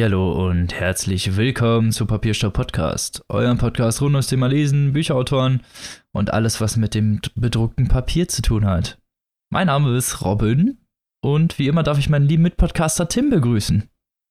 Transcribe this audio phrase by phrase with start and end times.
[0.00, 5.60] Hallihallo und herzlich willkommen zu Papierstopp Podcast, eurem Podcast rund ums Thema Lesen, Bücherautoren
[6.12, 8.98] und alles, was mit dem bedruckten Papier zu tun hat.
[9.50, 10.78] Mein Name ist Robin
[11.22, 13.90] und wie immer darf ich meinen lieben Mitpodcaster Tim begrüßen.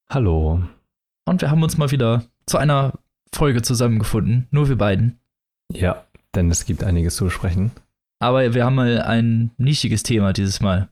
[0.09, 0.63] Hallo.
[1.27, 2.93] Und wir haben uns mal wieder zu einer
[3.31, 5.19] Folge zusammengefunden, nur wir beiden.
[5.71, 7.69] Ja, denn es gibt einiges zu besprechen.
[8.17, 10.89] Aber wir haben mal ein nischiges Thema dieses Mal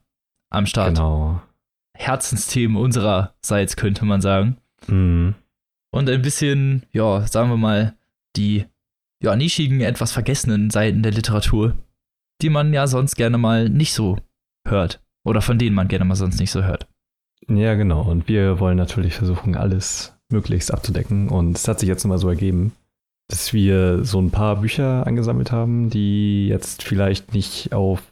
[0.50, 0.94] am Start.
[0.94, 1.42] Genau.
[1.94, 4.56] Herzensthemen unsererseits, könnte man sagen.
[4.86, 5.34] Mhm.
[5.90, 7.94] Und ein bisschen, ja, sagen wir mal,
[8.36, 8.66] die
[9.22, 11.76] ja, nischigen, etwas vergessenen Seiten der Literatur,
[12.40, 14.18] die man ja sonst gerne mal nicht so
[14.66, 15.02] hört.
[15.24, 16.86] Oder von denen man gerne mal sonst nicht so hört.
[17.48, 18.02] Ja, genau.
[18.02, 21.28] Und wir wollen natürlich versuchen, alles möglichst abzudecken.
[21.28, 22.72] Und es hat sich jetzt mal so ergeben,
[23.28, 28.02] dass wir so ein paar Bücher angesammelt haben, die jetzt vielleicht nicht auf,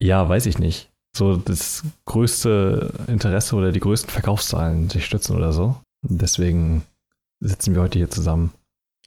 [0.00, 5.52] ja, weiß ich nicht, so das größte Interesse oder die größten Verkaufszahlen sich stützen oder
[5.52, 5.76] so.
[6.08, 6.82] Deswegen
[7.40, 8.52] sitzen wir heute hier zusammen.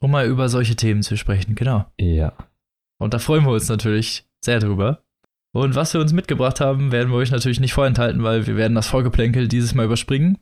[0.02, 1.86] Um mal über solche Themen zu sprechen, genau.
[2.00, 2.34] Ja.
[3.00, 5.04] Und da freuen wir uns natürlich sehr drüber.
[5.52, 8.76] Und was wir uns mitgebracht haben, werden wir euch natürlich nicht vorenthalten, weil wir werden
[8.76, 10.38] das Vorgeplänkel dieses Mal überspringen.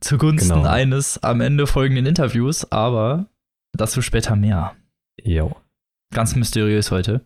[0.00, 0.68] Zugunsten Genau.
[0.68, 3.26] eines am Ende folgenden Interviews, aber
[3.72, 4.74] dazu später mehr.
[5.22, 5.56] Jo.
[6.12, 7.24] Ganz mysteriös heute.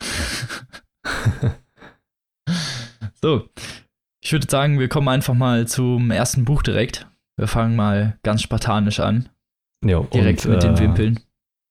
[3.20, 3.48] so,
[4.22, 7.06] ich würde sagen, wir kommen einfach mal zum ersten Buch direkt.
[7.36, 9.28] Wir fangen mal ganz spartanisch an,
[9.84, 10.06] jo.
[10.12, 11.20] direkt und, mit den äh, Wimpeln.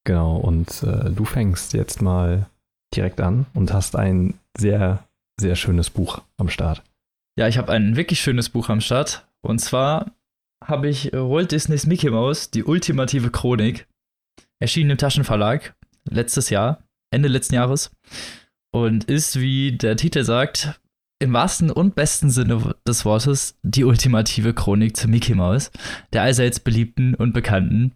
[0.06, 2.50] Genau, und äh, du fängst jetzt mal
[2.96, 5.08] direkt an und hast ein sehr,
[5.40, 6.84] sehr schönes Buch am Start.
[7.38, 9.28] Ja, ich habe ein wirklich schönes Buch am Start.
[9.42, 10.12] Und zwar
[10.64, 13.88] habe ich Walt Disneys Mickey Mouse, die ultimative Chronik,
[14.60, 15.76] erschienen im Taschenverlag
[16.10, 17.92] letztes Jahr, Ende letzten Jahres.
[18.74, 20.81] Und ist, wie der Titel sagt,
[21.22, 25.72] im wahrsten und besten Sinne des Wortes die ultimative Chronik zu Mickey Mouse,
[26.14, 27.94] der allseits beliebten und bekannten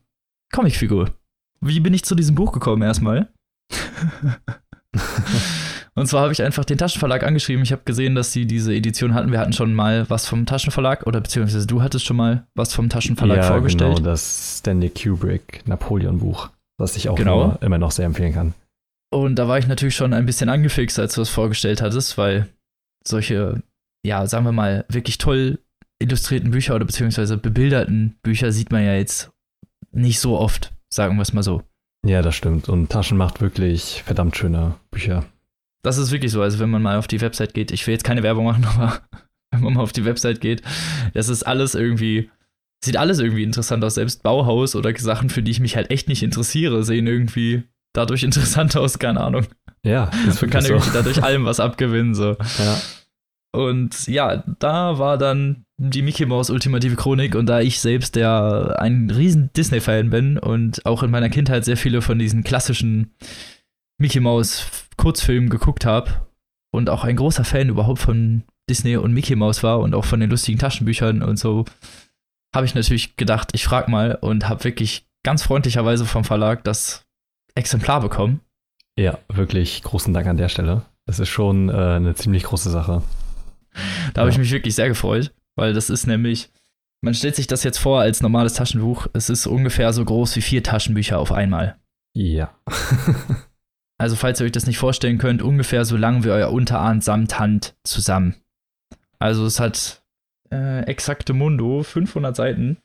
[0.54, 1.12] Comicfigur.
[1.62, 3.30] Wie bin ich zu diesem Buch gekommen erstmal?
[5.98, 7.64] Und zwar habe ich einfach den Taschenverlag angeschrieben.
[7.64, 9.32] Ich habe gesehen, dass sie diese Edition hatten.
[9.32, 12.90] Wir hatten schon mal was vom Taschenverlag oder beziehungsweise du hattest schon mal was vom
[12.90, 13.96] Taschenverlag ja, vorgestellt.
[13.98, 17.46] genau, das Stanley Kubrick Napoleon-Buch, was ich auch Genau.
[17.46, 18.54] nur, immer noch sehr empfehlen kann.
[19.10, 22.50] Und da war ich natürlich schon ein bisschen angefixt, als du es vorgestellt hattest, weil
[23.08, 23.64] solche,
[24.06, 25.60] ja, sagen wir mal, wirklich toll
[26.00, 29.32] illustrierten Bücher oder beziehungsweise bebilderten Bücher sieht man ja jetzt
[29.92, 31.64] nicht so oft, sagen wir es mal so.
[32.06, 32.70] Ja, das stimmt.
[32.70, 35.26] Und Taschen macht wirklich verdammt schöne Bücher.
[35.82, 36.42] Das ist wirklich so.
[36.42, 39.02] Also, wenn man mal auf die Website geht, ich will jetzt keine Werbung machen, aber
[39.52, 40.62] wenn man mal auf die Website geht,
[41.14, 42.30] das ist alles irgendwie,
[42.84, 43.96] sieht alles irgendwie interessant aus.
[43.96, 47.64] Selbst Bauhaus oder Sachen, für die ich mich halt echt nicht interessiere, sehen irgendwie
[47.94, 49.48] dadurch interessant aus, keine Ahnung.
[49.86, 50.94] Ja, ist Man kann wirklich irgendwie so.
[50.94, 52.36] dadurch allem was abgewinnen, so.
[52.60, 52.82] Ja.
[53.54, 58.68] Und ja, da war dann die Mickey Mouse Ultimative Chronik und da ich selbst ja
[58.78, 63.14] ein riesen Disney-Fan bin und auch in meiner Kindheit sehr viele von diesen klassischen
[63.98, 64.66] Mickey Mouse
[64.98, 66.28] Kurzfilmen geguckt habe
[66.74, 70.20] und auch ein großer Fan überhaupt von Disney und Mickey Mouse war und auch von
[70.20, 71.66] den lustigen Taschenbüchern und so,
[72.54, 77.06] habe ich natürlich gedacht, ich frag mal und habe wirklich ganz freundlicherweise vom Verlag das
[77.54, 78.42] Exemplar bekommen.
[78.98, 80.84] Ja, wirklich großen Dank an der Stelle.
[81.06, 83.02] Das ist schon äh, eine ziemlich große Sache.
[84.14, 84.42] Da habe ich Ja.
[84.42, 86.50] mich wirklich sehr gefreut, weil das ist nämlich,
[87.02, 89.08] man stellt sich das jetzt vor als normales Taschenbuch.
[89.14, 91.78] Es ist ungefähr so groß wie vier Taschenbücher auf einmal.
[92.14, 92.54] Ja.
[93.98, 97.40] Also, falls ihr euch das nicht vorstellen könnt, ungefähr so lang wie euer Unterarm samt
[97.40, 98.36] Hand zusammen.
[99.20, 100.04] Also, es hat
[100.52, 102.76] äh, exakte Mundo 500 Seiten.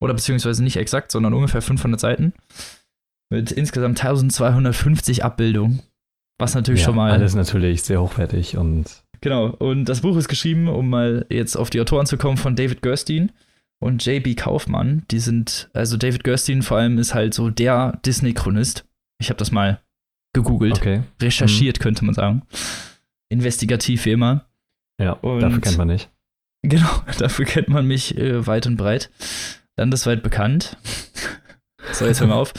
[0.00, 2.32] Oder beziehungsweise nicht exakt, sondern ungefähr 500 Seiten.
[3.32, 5.80] Mit insgesamt 1250 Abbildungen.
[6.38, 10.28] Was natürlich ja, schon mal Alles natürlich sehr hochwertig und Genau, und das Buch ist
[10.28, 13.30] geschrieben, um mal jetzt auf die Autoren zu kommen, von David Gerstein
[13.78, 14.34] und J.B.
[14.34, 15.04] Kaufmann.
[15.12, 18.84] Die sind, also David Gerstein vor allem ist halt so der Disney-Chronist.
[19.20, 19.80] Ich habe das mal
[20.34, 21.02] gegoogelt, okay.
[21.22, 22.42] recherchiert, könnte man sagen.
[23.28, 24.46] Investigativ wie immer.
[25.00, 26.10] Ja, Und- dafür kennt man nicht.
[26.64, 29.10] Genau, dafür kennt man mich äh, weit und breit.
[29.76, 30.76] Landesweit bekannt.
[31.92, 32.52] So, jetzt hör mal auf.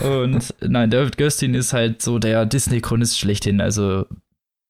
[0.00, 3.60] Und nein, David Gerstein ist halt so der Disney-Chronist schlechthin.
[3.60, 4.06] Also,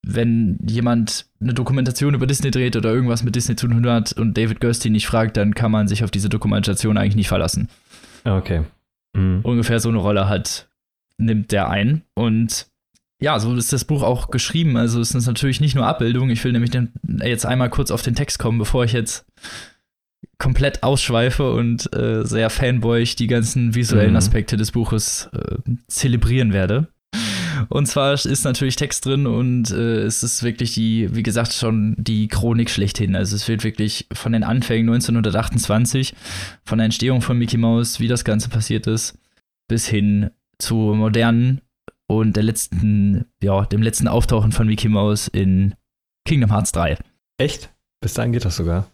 [0.07, 4.37] wenn jemand eine Dokumentation über Disney dreht oder irgendwas mit Disney zu tun hat und
[4.37, 7.69] David Gerstein nicht fragt, dann kann man sich auf diese Dokumentation eigentlich nicht verlassen.
[8.25, 8.63] Okay.
[9.17, 9.41] Mhm.
[9.43, 10.69] Ungefähr so eine Rolle hat,
[11.19, 12.03] nimmt der ein.
[12.15, 12.67] Und
[13.21, 14.77] ja, so ist das Buch auch geschrieben.
[14.77, 16.31] Also es ist natürlich nicht nur Abbildung.
[16.31, 19.27] Ich will nämlich den, jetzt einmal kurz auf den Text kommen, bevor ich jetzt
[20.39, 24.17] komplett ausschweife und äh, sehr fanboyig die ganzen visuellen Mhm.
[24.17, 25.57] Aspekte des Buches äh,
[25.89, 26.89] zelebrieren werde.
[27.71, 31.95] Und zwar ist natürlich Text drin und äh, es ist wirklich die, wie gesagt, schon
[31.99, 33.17] die Chronik schlechthin.
[33.17, 36.15] Also es wird wirklich von den Anfängen 1928,
[36.65, 39.19] von der Entstehung von Mickey Mouse, wie das Ganze passiert ist,
[39.69, 41.63] bis hin zu modernen
[42.09, 45.75] und der letzten, ja, dem letzten Auftauchen von Mickey Mouse in
[46.27, 46.99] Kingdom Hearts 3.
[47.39, 47.71] Echt?
[48.03, 48.87] Bis dahin geht das sogar.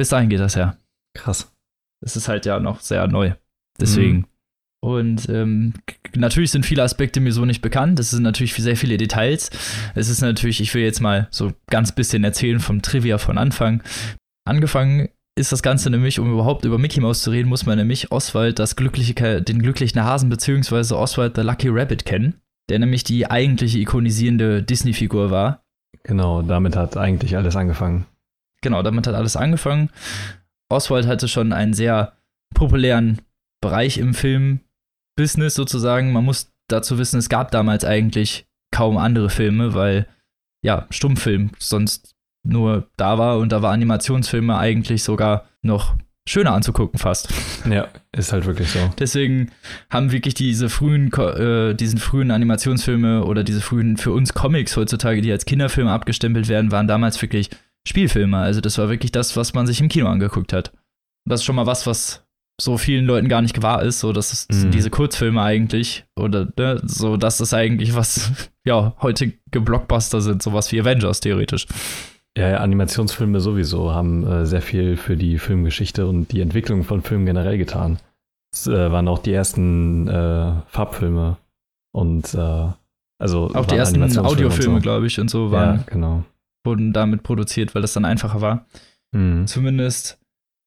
[0.00, 0.78] Bis dahin geht das ja.
[1.12, 1.54] Krass.
[2.02, 3.32] Es ist halt ja noch sehr neu.
[3.78, 4.16] Deswegen.
[4.16, 4.24] Mhm.
[4.82, 5.74] Und ähm,
[6.16, 8.00] natürlich sind viele Aspekte mir so nicht bekannt.
[8.00, 9.50] Es sind natürlich sehr viele Details.
[9.94, 13.82] Es ist natürlich, ich will jetzt mal so ganz bisschen erzählen vom Trivia von Anfang.
[14.48, 18.10] Angefangen ist das Ganze nämlich, um überhaupt über Mickey Mouse zu reden, muss man nämlich
[18.10, 23.30] Oswald, das glückliche, den glücklichen Hasen, beziehungsweise Oswald the Lucky Rabbit kennen, der nämlich die
[23.30, 25.62] eigentliche ikonisierende Disney-Figur war.
[26.04, 28.06] Genau, damit hat eigentlich alles angefangen.
[28.62, 29.90] Genau, damit hat alles angefangen.
[30.68, 32.12] Oswald hatte schon einen sehr
[32.54, 33.20] populären
[33.60, 36.12] Bereich im Film-Business sozusagen.
[36.12, 40.06] Man muss dazu wissen, es gab damals eigentlich kaum andere Filme, weil
[40.62, 42.14] ja, Stummfilm sonst
[42.46, 45.96] nur da war und da war Animationsfilme eigentlich sogar noch
[46.28, 47.28] schöner anzugucken fast.
[47.68, 48.78] Ja, ist halt wirklich so.
[48.98, 49.50] Deswegen
[49.90, 55.20] haben wirklich diese frühen, äh, diesen frühen Animationsfilme oder diese frühen für uns Comics heutzutage,
[55.20, 57.50] die als Kinderfilme abgestempelt werden, waren damals wirklich
[57.86, 58.38] Spielfilme.
[58.38, 60.72] Also das war wirklich das, was man sich im Kino angeguckt hat.
[61.28, 62.24] Das ist schon mal was, was
[62.60, 64.70] so vielen Leuten gar nicht gewahr ist, so dass es mhm.
[64.70, 68.30] diese Kurzfilme eigentlich oder ne, so dass das eigentlich was
[68.66, 71.66] ja heutige Blockbuster sind, sowas wie Avengers theoretisch.
[72.36, 77.02] Ja, ja Animationsfilme sowieso haben äh, sehr viel für die Filmgeschichte und die Entwicklung von
[77.02, 77.98] Filmen generell getan.
[78.52, 81.38] Es äh, waren auch die ersten äh, Farbfilme
[81.92, 82.68] und äh,
[83.18, 84.80] also auch die ersten Audiofilme, so.
[84.80, 86.24] glaube ich, und so waren ja, genau.
[86.64, 88.66] Wurden damit produziert, weil das dann einfacher war.
[89.12, 89.46] Mhm.
[89.46, 90.18] Zumindest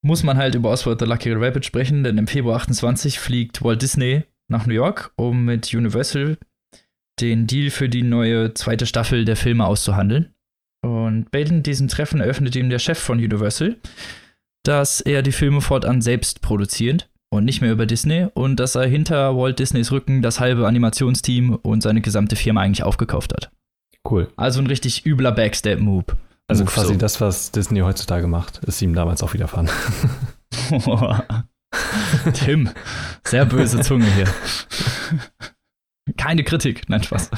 [0.03, 3.81] muss man halt über Oswald the Lucky Rabbit sprechen, denn im Februar 28 fliegt Walt
[3.81, 6.37] Disney nach New York, um mit Universal
[7.21, 10.33] den Deal für die neue zweite Staffel der Filme auszuhandeln.
[10.81, 13.77] Und bei diesem Treffen eröffnet ihm der Chef von Universal,
[14.63, 18.85] dass er die Filme fortan selbst produziert und nicht mehr über Disney und dass er
[18.85, 23.51] hinter Walt Disneys Rücken das halbe Animationsteam und seine gesamte Firma eigentlich aufgekauft hat.
[24.09, 24.31] Cool.
[24.35, 26.05] Also ein richtig übler Backstep-Move.
[26.47, 26.99] Also quasi so.
[26.99, 29.69] das, was Disney heutzutage macht, ist ihm damals auch widerfahren.
[32.33, 32.69] Tim,
[33.23, 34.27] sehr böse Zunge hier.
[36.17, 37.31] Keine Kritik, nein, Spaß.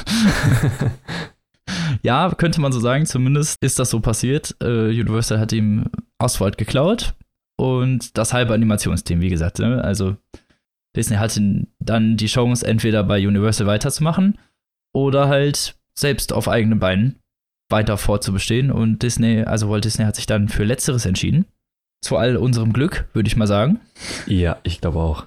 [2.01, 4.55] ja, könnte man so sagen, zumindest ist das so passiert.
[4.61, 5.85] Uh, Universal hat ihm
[6.17, 7.13] Oswald geklaut
[7.57, 9.59] und das halbe Animationsteam, wie gesagt.
[9.59, 9.83] Ne?
[9.83, 10.17] Also
[10.95, 14.39] Disney hatte dann die Chance, entweder bei Universal weiterzumachen
[14.93, 17.19] oder halt selbst auf eigenen Beinen
[17.69, 18.71] weiter fortzubestehen.
[18.71, 21.45] Und Disney, also Walt Disney hat sich dann für Letzteres entschieden.
[22.03, 23.79] Zu all unserem Glück, würde ich mal sagen.
[24.27, 25.25] Ja, ich glaube auch.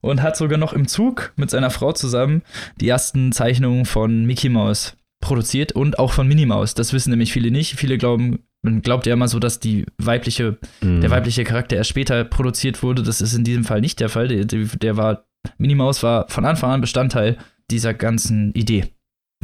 [0.00, 2.42] Und hat sogar noch im Zug mit seiner Frau zusammen
[2.80, 6.74] die ersten Zeichnungen von Mickey Mouse produziert und auch von Minnie Mouse.
[6.74, 7.76] Das wissen nämlich viele nicht.
[7.76, 11.00] Viele glauben, man glaubt ja immer so, dass die weibliche, mm.
[11.00, 13.02] der weibliche Charakter erst später produziert wurde.
[13.02, 14.28] Das ist in diesem Fall nicht der Fall.
[14.28, 15.24] Der, der war,
[15.56, 17.38] Minnie Mouse war von Anfang an Bestandteil
[17.70, 18.93] dieser ganzen Idee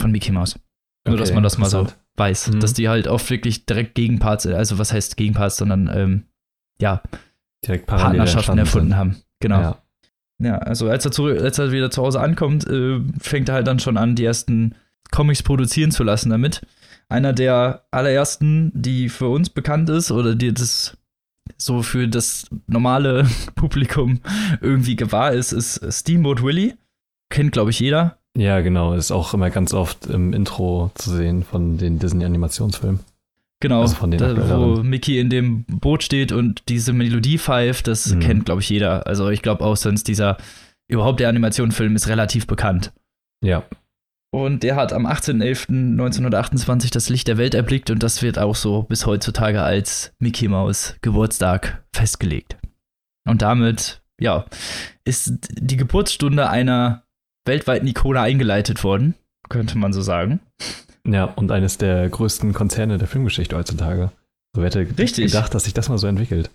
[0.00, 0.58] von Mickey Mouse.
[1.06, 1.86] Nur, okay, dass man das mal so
[2.16, 2.50] weiß.
[2.50, 2.60] Mhm.
[2.60, 6.24] Dass die halt oft wirklich direkt Gegenparts, also was heißt Gegenparts, sondern ähm,
[6.80, 7.02] ja,
[7.66, 8.96] direkt Partnerschaften erfunden sind.
[8.96, 9.16] haben.
[9.40, 9.60] Genau.
[9.60, 9.82] Ja.
[10.38, 10.58] ja.
[10.58, 13.78] also als er, zurück, als er wieder zu Hause ankommt, äh, fängt er halt dann
[13.78, 14.74] schon an, die ersten
[15.10, 16.66] Comics produzieren zu lassen damit.
[17.08, 20.96] Einer der allerersten, die für uns bekannt ist oder die das
[21.56, 24.20] so für das normale Publikum
[24.60, 26.76] irgendwie gewahr ist, ist Steamboat Willie.
[27.30, 28.19] Kennt, glaube ich, jeder.
[28.36, 28.94] Ja, genau.
[28.94, 33.00] Ist auch immer ganz oft im Intro zu sehen von den Disney-Animationsfilmen.
[33.62, 38.20] Genau, also da, wo Mickey in dem Boot steht und diese Melodie pfeift, das mhm.
[38.20, 39.06] kennt, glaube ich, jeder.
[39.06, 40.38] Also ich glaube auch sonst dieser,
[40.88, 42.92] überhaupt der Animationsfilm ist relativ bekannt.
[43.44, 43.64] Ja.
[44.32, 48.84] Und der hat am 18.11.1928 das Licht der Welt erblickt und das wird auch so
[48.84, 52.56] bis heutzutage als Mickey Mouse Geburtstag festgelegt.
[53.28, 54.46] Und damit, ja,
[55.04, 57.02] ist die Geburtsstunde einer
[57.44, 59.14] weltweiten Ikone eingeleitet worden,
[59.48, 60.40] könnte man so sagen.
[61.06, 64.12] Ja, und eines der größten Konzerne der Filmgeschichte heutzutage.
[64.54, 65.26] So hätte Richtig.
[65.26, 66.50] gedacht, dass sich das mal so entwickelt.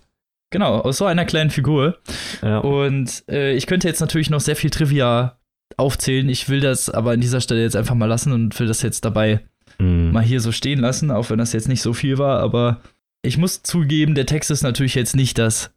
[0.50, 1.98] Genau, aus so einer kleinen Figur.
[2.42, 2.58] Ja.
[2.58, 5.38] Und äh, ich könnte jetzt natürlich noch sehr viel Trivia
[5.76, 6.28] aufzählen.
[6.28, 9.04] Ich will das aber an dieser Stelle jetzt einfach mal lassen und will das jetzt
[9.04, 9.40] dabei
[9.78, 10.12] mm.
[10.12, 12.38] mal hier so stehen lassen, auch wenn das jetzt nicht so viel war.
[12.40, 12.80] Aber
[13.22, 15.72] ich muss zugeben, der Text ist natürlich jetzt nicht das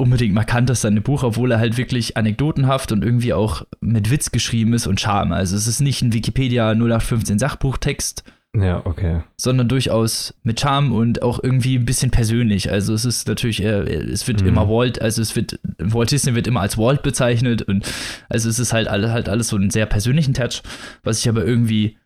[0.00, 4.30] unbedingt markant ist seine Buch, obwohl er halt wirklich anekdotenhaft und irgendwie auch mit Witz
[4.32, 5.32] geschrieben ist und Charme.
[5.32, 9.22] Also es ist nicht ein Wikipedia 0815 Sachbuchtext, Ja, okay.
[9.36, 12.70] Sondern durchaus mit Charme und auch irgendwie ein bisschen persönlich.
[12.72, 14.48] Also es ist natürlich, äh, es wird mhm.
[14.48, 17.86] immer Walt, also es wird, Walt Disney wird immer als Walt bezeichnet und
[18.28, 20.62] also es ist halt, alle, halt alles so einen sehr persönlichen Touch,
[21.04, 21.98] was ich aber irgendwie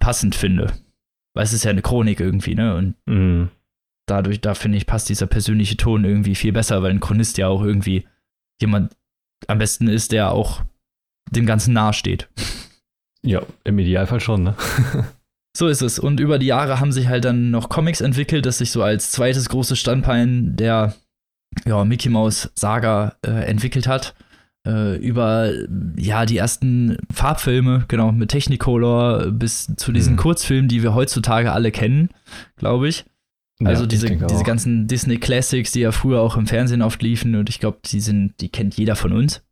[0.00, 0.72] passend finde.
[1.34, 2.74] Weil es ist ja eine Chronik irgendwie, ne?
[2.74, 3.50] Und mhm.
[4.06, 7.48] Dadurch, da finde ich, passt dieser persönliche Ton irgendwie viel besser, weil ein Chronist ja
[7.48, 8.06] auch irgendwie
[8.60, 8.94] jemand
[9.48, 10.62] am besten ist, der auch
[11.30, 12.28] dem Ganzen nahesteht.
[13.26, 14.54] Ja, im Idealfall schon, ne?
[15.56, 15.98] so ist es.
[15.98, 19.12] Und über die Jahre haben sich halt dann noch Comics entwickelt, das sich so als
[19.12, 20.94] zweites großes Standbein der
[21.64, 24.14] ja, Mickey Mouse Saga äh, entwickelt hat.
[24.66, 25.52] Äh, über
[25.96, 30.18] ja die ersten Farbfilme, genau, mit Technicolor bis zu diesen mhm.
[30.18, 32.10] Kurzfilmen, die wir heutzutage alle kennen,
[32.56, 33.06] glaube ich.
[33.62, 37.36] Also ja, diese, diese ganzen Disney Classics, die ja früher auch im Fernsehen oft liefen
[37.36, 39.42] und ich glaube, die sind, die kennt jeder von uns.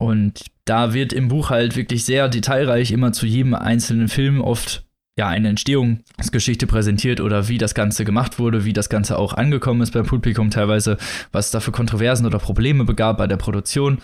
[0.00, 4.84] Und da wird im Buch halt wirklich sehr detailreich immer zu jedem einzelnen Film oft
[5.18, 9.80] ja eine Entstehungsgeschichte präsentiert oder wie das Ganze gemacht wurde, wie das Ganze auch angekommen
[9.80, 10.96] ist beim Publikum teilweise,
[11.32, 13.98] was es da für Kontroversen oder Probleme begab bei der Produktion.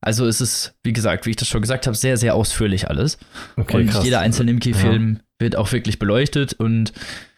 [0.00, 3.18] Also es ist, wie gesagt, wie ich das schon gesagt habe, sehr, sehr ausführlich alles.
[3.56, 4.04] Okay, und krass.
[4.04, 5.20] jeder einzelne Mickey-Film ja.
[5.38, 6.92] wird auch wirklich beleuchtet und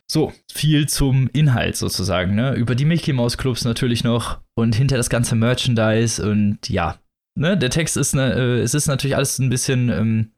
[0.06, 2.54] so, viel zum Inhalt sozusagen, ne?
[2.54, 6.98] Über die Mickey Mouse Clubs natürlich noch und hinter das ganze Merchandise und ja,
[7.34, 10.32] ne, der Text ist, ne, äh, es ist natürlich alles ein bisschen, ähm,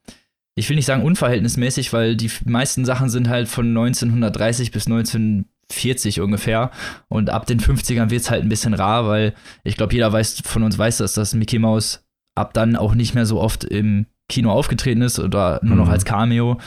[0.55, 6.21] ich will nicht sagen unverhältnismäßig, weil die meisten Sachen sind halt von 1930 bis 1940
[6.21, 6.71] ungefähr.
[7.09, 10.43] Und ab den 50ern wird es halt ein bisschen rar, weil ich glaube, jeder weiß,
[10.47, 14.07] von uns weiß, dass das Mickey Mouse ab dann auch nicht mehr so oft im
[14.29, 15.93] Kino aufgetreten ist oder nur noch mhm.
[15.93, 16.59] als Cameo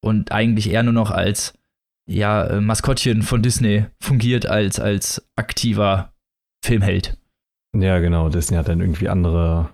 [0.00, 1.54] und eigentlich eher nur noch als
[2.06, 6.12] ja, äh, Maskottchen von Disney fungiert als, als aktiver
[6.64, 7.16] Filmheld.
[7.76, 8.28] Ja, genau.
[8.28, 9.70] Disney hat dann irgendwie andere,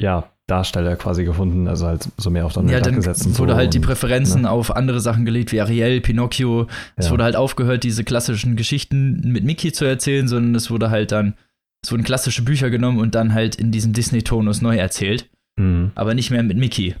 [0.00, 3.56] ja, Darsteller quasi gefunden, also halt so mehr auf dann Ja, dann gesetzt wurde so
[3.56, 4.50] halt die Präferenzen ne?
[4.50, 6.66] auf andere Sachen gelegt, wie Ariel, Pinocchio.
[6.96, 7.12] Es ja.
[7.12, 11.34] wurde halt aufgehört, diese klassischen Geschichten mit Mickey zu erzählen, sondern es wurde halt dann,
[11.82, 15.30] es wurden klassische Bücher genommen und dann halt in diesem Disney-Tonus neu erzählt.
[15.56, 15.92] Mhm.
[15.94, 16.96] Aber nicht mehr mit Mickey.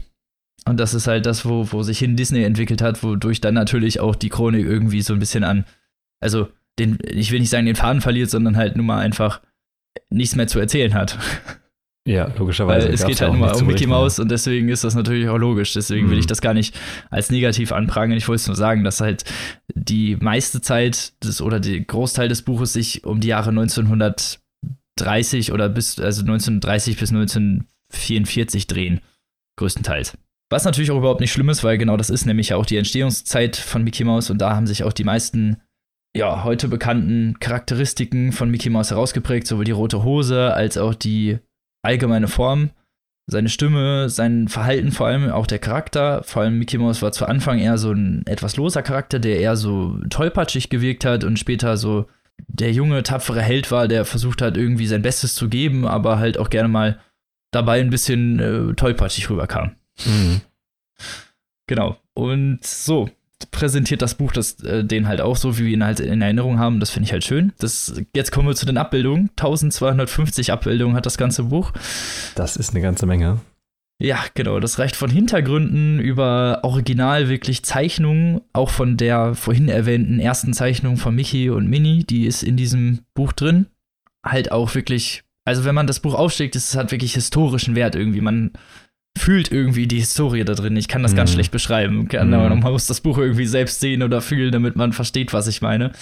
[0.64, 4.00] Und das ist halt das, wo, wo sich hin Disney entwickelt hat, wodurch dann natürlich
[4.00, 5.64] auch die Chronik irgendwie so ein bisschen an,
[6.20, 9.42] also den, ich will nicht sagen, den Faden verliert, sondern halt nun mal einfach
[10.08, 11.18] nichts mehr zu erzählen hat.
[12.04, 12.88] Ja, logischerweise.
[12.88, 15.38] Weil es geht halt nur mal um Mickey Mouse und deswegen ist das natürlich auch
[15.38, 15.72] logisch.
[15.72, 16.10] Deswegen mhm.
[16.10, 16.76] will ich das gar nicht
[17.10, 18.18] als negativ anprangern.
[18.18, 19.24] Ich wollte es nur sagen, dass halt
[19.74, 25.68] die meiste Zeit des oder der Großteil des Buches sich um die Jahre 1930 oder
[25.68, 29.00] bis, also 1930 bis 1944 drehen.
[29.56, 30.18] Größtenteils.
[30.52, 32.76] Was natürlich auch überhaupt nicht schlimm ist, weil genau das ist nämlich ja auch die
[32.76, 35.56] Entstehungszeit von Mickey Mouse und da haben sich auch die meisten
[36.14, 41.38] ja, heute bekannten Charakteristiken von Mickey Mouse herausgeprägt, sowohl die rote Hose als auch die
[41.82, 42.68] allgemeine Form,
[43.30, 46.22] seine Stimme, sein Verhalten, vor allem auch der Charakter.
[46.22, 49.56] Vor allem Mickey Mouse war zu Anfang eher so ein etwas loser Charakter, der eher
[49.56, 52.08] so tollpatschig gewirkt hat und später so
[52.46, 56.36] der junge, tapfere Held war, der versucht hat, irgendwie sein Bestes zu geben, aber halt
[56.36, 57.00] auch gerne mal
[57.52, 59.76] dabei ein bisschen äh, tollpatschig rüberkam.
[60.04, 60.40] Mhm.
[61.66, 61.96] Genau.
[62.14, 63.08] Und so,
[63.50, 66.58] präsentiert das Buch das, äh, den halt auch so, wie wir ihn halt in Erinnerung
[66.58, 66.80] haben.
[66.80, 67.52] Das finde ich halt schön.
[67.58, 69.30] Das, jetzt kommen wir zu den Abbildungen.
[69.30, 71.72] 1250 Abbildungen hat das ganze Buch.
[72.34, 73.40] Das ist eine ganze Menge.
[74.00, 74.58] Ja, genau.
[74.58, 80.96] Das reicht von Hintergründen über original wirklich Zeichnungen, auch von der vorhin erwähnten ersten Zeichnung
[80.96, 83.66] von Mickey und Minnie, die ist in diesem Buch drin.
[84.24, 87.94] Halt auch wirklich, also wenn man das Buch aufschlägt, ist es halt wirklich historischen Wert
[87.94, 88.20] irgendwie.
[88.20, 88.52] Man
[89.16, 90.76] fühlt irgendwie die Historie da drin.
[90.76, 91.16] Ich kann das mhm.
[91.16, 92.08] ganz schlecht beschreiben.
[92.08, 92.60] Kann, mhm.
[92.60, 95.92] Man muss das Buch irgendwie selbst sehen oder fühlen, damit man versteht, was ich meine.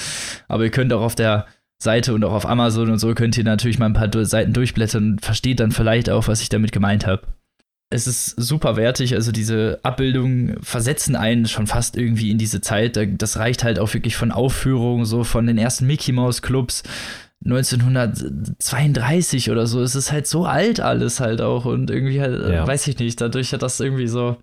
[0.48, 1.46] Aber ihr könnt auch auf der
[1.82, 5.12] Seite und auch auf Amazon und so könnt ihr natürlich mal ein paar Seiten durchblättern
[5.12, 7.22] und versteht dann vielleicht auch, was ich damit gemeint habe.
[7.92, 12.98] Es ist super wertig, also diese Abbildungen versetzen einen schon fast irgendwie in diese Zeit.
[13.18, 16.84] Das reicht halt auch wirklich von Aufführungen, so von den ersten Mickey Mouse Clubs
[17.44, 19.82] 1932 oder so.
[19.82, 22.66] Es ist halt so alt alles halt auch und irgendwie halt, äh, ja.
[22.66, 24.36] weiß ich nicht, dadurch hat das irgendwie so,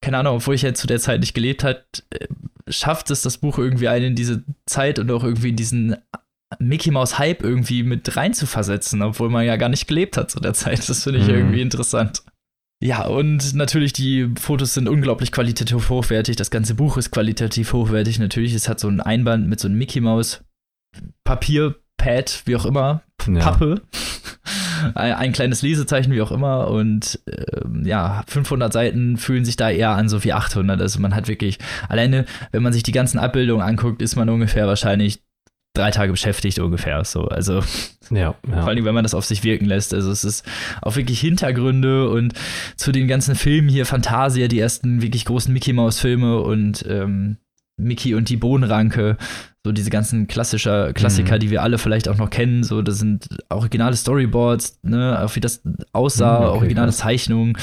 [0.00, 2.26] keine Ahnung, obwohl ich halt zu der Zeit nicht gelebt hat, äh,
[2.68, 5.96] schafft es das Buch irgendwie einen in diese Zeit und auch irgendwie in diesen
[6.58, 10.30] Mickey Mouse Hype irgendwie mit rein zu versetzen, obwohl man ja gar nicht gelebt hat
[10.30, 10.88] zu der Zeit.
[10.88, 11.34] Das finde ich mhm.
[11.34, 12.22] irgendwie interessant.
[12.80, 16.36] Ja, und natürlich die Fotos sind unglaublich qualitativ hochwertig.
[16.36, 18.18] Das ganze Buch ist qualitativ hochwertig.
[18.18, 20.44] Natürlich, es hat so ein Einband mit so einem Mickey Mouse
[21.24, 23.40] Papier Pad, wie auch immer, ja.
[23.40, 23.82] Pappe,
[24.94, 26.68] ein, ein, kleines Lesezeichen, wie auch immer.
[26.68, 30.80] Und äh, ja, 500 Seiten fühlen sich da eher an, so wie 800.
[30.80, 34.66] Also man hat wirklich, alleine, wenn man sich die ganzen Abbildungen anguckt, ist man ungefähr
[34.66, 35.20] wahrscheinlich
[35.74, 37.04] drei Tage beschäftigt ungefähr.
[37.04, 37.62] So, also
[38.10, 38.60] Ja, ja.
[38.60, 39.94] vor allem, wenn man das auf sich wirken lässt.
[39.94, 40.46] Also es ist
[40.82, 42.34] auch wirklich Hintergründe und
[42.76, 47.36] zu den ganzen Filmen hier Fantasia, die ersten wirklich großen Mickey Mouse Filme und ähm,
[47.76, 49.16] Mickey und die Bohnenranke,
[49.68, 51.40] so diese ganzen klassischer Klassiker, Mhm.
[51.40, 52.64] die wir alle vielleicht auch noch kennen.
[52.64, 55.60] So, das sind originale Storyboards, ne, auch wie das
[55.92, 56.96] aussah, Mhm, okay, originale krass.
[56.98, 57.56] Zeichnungen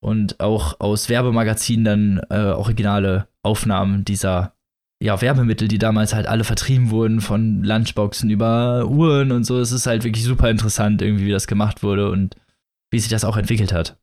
[0.00, 4.54] und auch aus Werbemagazinen dann äh, originale Aufnahmen dieser
[5.02, 9.58] ja, Werbemittel, die damals halt alle vertrieben wurden, von Lunchboxen über Uhren und so.
[9.58, 12.36] Es ist halt wirklich super interessant, irgendwie, wie das gemacht wurde und
[12.92, 13.96] wie sich das auch entwickelt hat.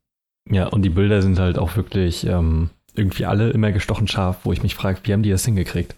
[0.50, 4.52] Ja, und die Bilder sind halt auch wirklich ähm, irgendwie alle immer gestochen scharf, wo
[4.52, 5.96] ich mich frage, wie haben die das hingekriegt?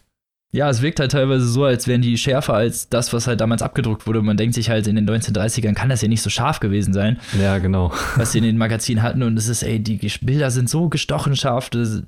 [0.54, 3.62] Ja, es wirkt halt teilweise so, als wären die schärfer als das, was halt damals
[3.62, 4.20] abgedruckt wurde.
[4.20, 7.18] Man denkt sich halt, in den 1930ern kann das ja nicht so scharf gewesen sein,
[7.40, 7.90] Ja, genau.
[8.16, 9.22] was sie in den Magazinen hatten.
[9.22, 11.70] Und es ist, ey, die Bilder sind so gestochen scharf.
[11.70, 12.02] Das,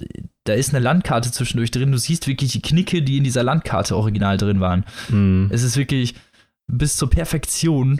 [0.44, 1.90] da ist eine Landkarte zwischendurch drin.
[1.90, 4.84] Du siehst wirklich die Knicke, die in dieser Landkarte original drin waren.
[5.08, 5.48] Mhm.
[5.50, 6.14] Es ist wirklich
[6.70, 7.98] bis zur Perfektion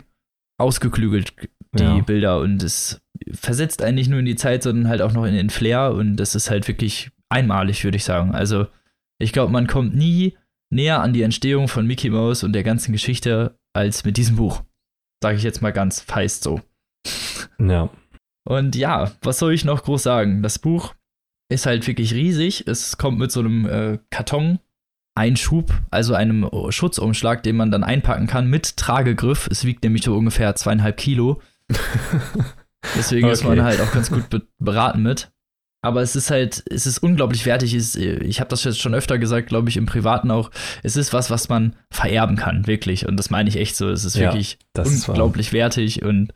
[0.59, 1.33] ausgeklügelt,
[1.73, 1.97] die Ja.
[1.99, 2.39] Bilder.
[2.39, 3.01] Und es
[3.33, 5.91] versetzt einen nicht nur in die Zeit, sondern halt auch noch in den Flair.
[5.93, 8.33] Und das ist halt wirklich einmalig, würde ich sagen.
[8.35, 8.67] Also,
[9.19, 10.37] ich glaube, man kommt nie
[10.71, 14.63] näher an die Entstehung von Mickey Mouse und der ganzen Geschichte als mit diesem Buch.
[15.23, 16.61] Sage ich jetzt mal ganz feist so.
[17.59, 17.89] Ja.
[18.47, 20.43] Und ja, was soll ich noch groß sagen?
[20.43, 20.93] Das Buch
[21.49, 22.67] ist halt wirklich riesig.
[22.67, 24.59] Es kommt mit so einem äh, Karton.
[25.17, 29.47] Einschub, also einem Schutzumschlag, den man dann einpacken kann mit Tragegriff.
[29.49, 31.41] Es wiegt nämlich so ungefähr zweieinhalb Kilo.
[32.97, 33.61] Deswegen ist man Okay.
[33.61, 35.31] halt auch ganz gut be beraten mit.
[35.85, 37.73] Aber es ist halt, es ist unglaublich wertig.
[37.73, 40.49] Es, ich habe das jetzt schon öfter gesagt, glaube ich, im Privaten auch.
[40.83, 43.07] Es ist was, was man vererben kann, wirklich.
[43.07, 43.89] Und das meine ich echt so.
[43.89, 44.57] Es ist Ja, wirklich
[45.07, 46.33] unglaublich wertig und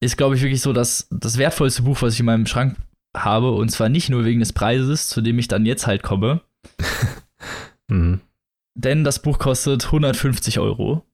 [0.00, 2.76] ist, glaube ich, wirklich so das, das wertvollste Buch, was ich in meinem Schrank
[3.16, 3.52] habe.
[3.52, 6.40] Und zwar nicht nur wegen des Preises, zu dem ich dann jetzt halt komme.
[7.88, 8.20] Mhm.
[8.76, 11.04] Denn das Buch kostet 150 Euro.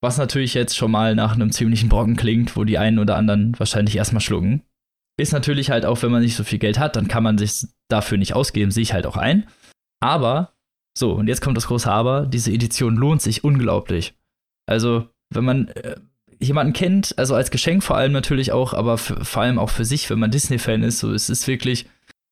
[0.00, 3.58] Was natürlich jetzt schon mal nach einem ziemlichen Brocken klingt, wo die einen oder anderen
[3.58, 4.62] wahrscheinlich erstmal schlucken.
[5.16, 7.66] Ist natürlich halt auch, wenn man nicht so viel Geld hat, dann kann man sich
[7.88, 9.46] dafür nicht ausgeben, sehe ich halt auch ein.
[10.00, 10.54] Aber,
[10.96, 14.14] so, und jetzt kommt das große Aber, diese Edition lohnt sich unglaublich.
[14.66, 15.96] Also, wenn man äh,
[16.40, 20.10] jemanden kennt, also als Geschenk vor allem natürlich auch, aber vor allem auch für sich,
[20.10, 21.86] wenn man Disney-Fan ist, so, es ist wirklich,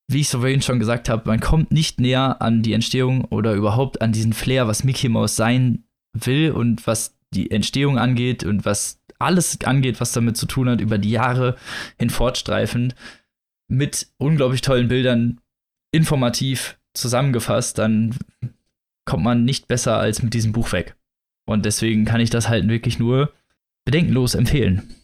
[0.09, 3.55] wie ich so vorhin schon gesagt habe, man kommt nicht näher an die Entstehung oder
[3.55, 8.65] überhaupt an diesen Flair, was Mickey Mouse sein will und was die Entstehung angeht und
[8.65, 11.57] was alles angeht, was damit zu tun hat, über die Jahre
[11.99, 12.95] hinfortstreifend,
[13.69, 15.41] mit unglaublich tollen Bildern,
[15.93, 18.17] informativ zusammengefasst, dann
[19.05, 20.97] kommt man nicht besser als mit diesem Buch weg.
[21.47, 23.33] Und deswegen kann ich das halt wirklich nur
[23.85, 24.95] bedenkenlos empfehlen.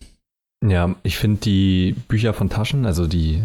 [0.65, 3.43] Ja, ich finde die Bücher von Taschen, also die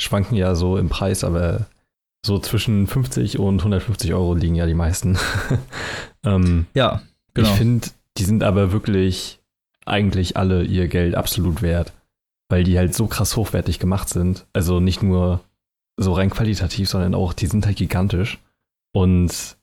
[0.00, 1.66] schwanken ja so im Preis, aber
[2.24, 5.18] so zwischen 50 und 150 Euro liegen ja die meisten.
[6.24, 7.02] ähm, Ja,
[7.34, 7.50] genau.
[7.50, 9.39] Ich finde, die sind aber wirklich
[9.90, 11.92] eigentlich alle ihr Geld absolut wert,
[12.48, 14.46] weil die halt so krass hochwertig gemacht sind.
[14.52, 15.40] Also nicht nur
[15.98, 18.38] so rein qualitativ, sondern auch, die sind halt gigantisch
[18.94, 19.56] und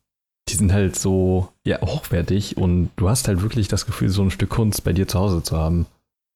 [0.50, 4.32] die sind halt so ja, hochwertig und du hast halt wirklich das Gefühl, so ein
[4.32, 5.88] Stück Kunst bei dir zu Hause zu haben.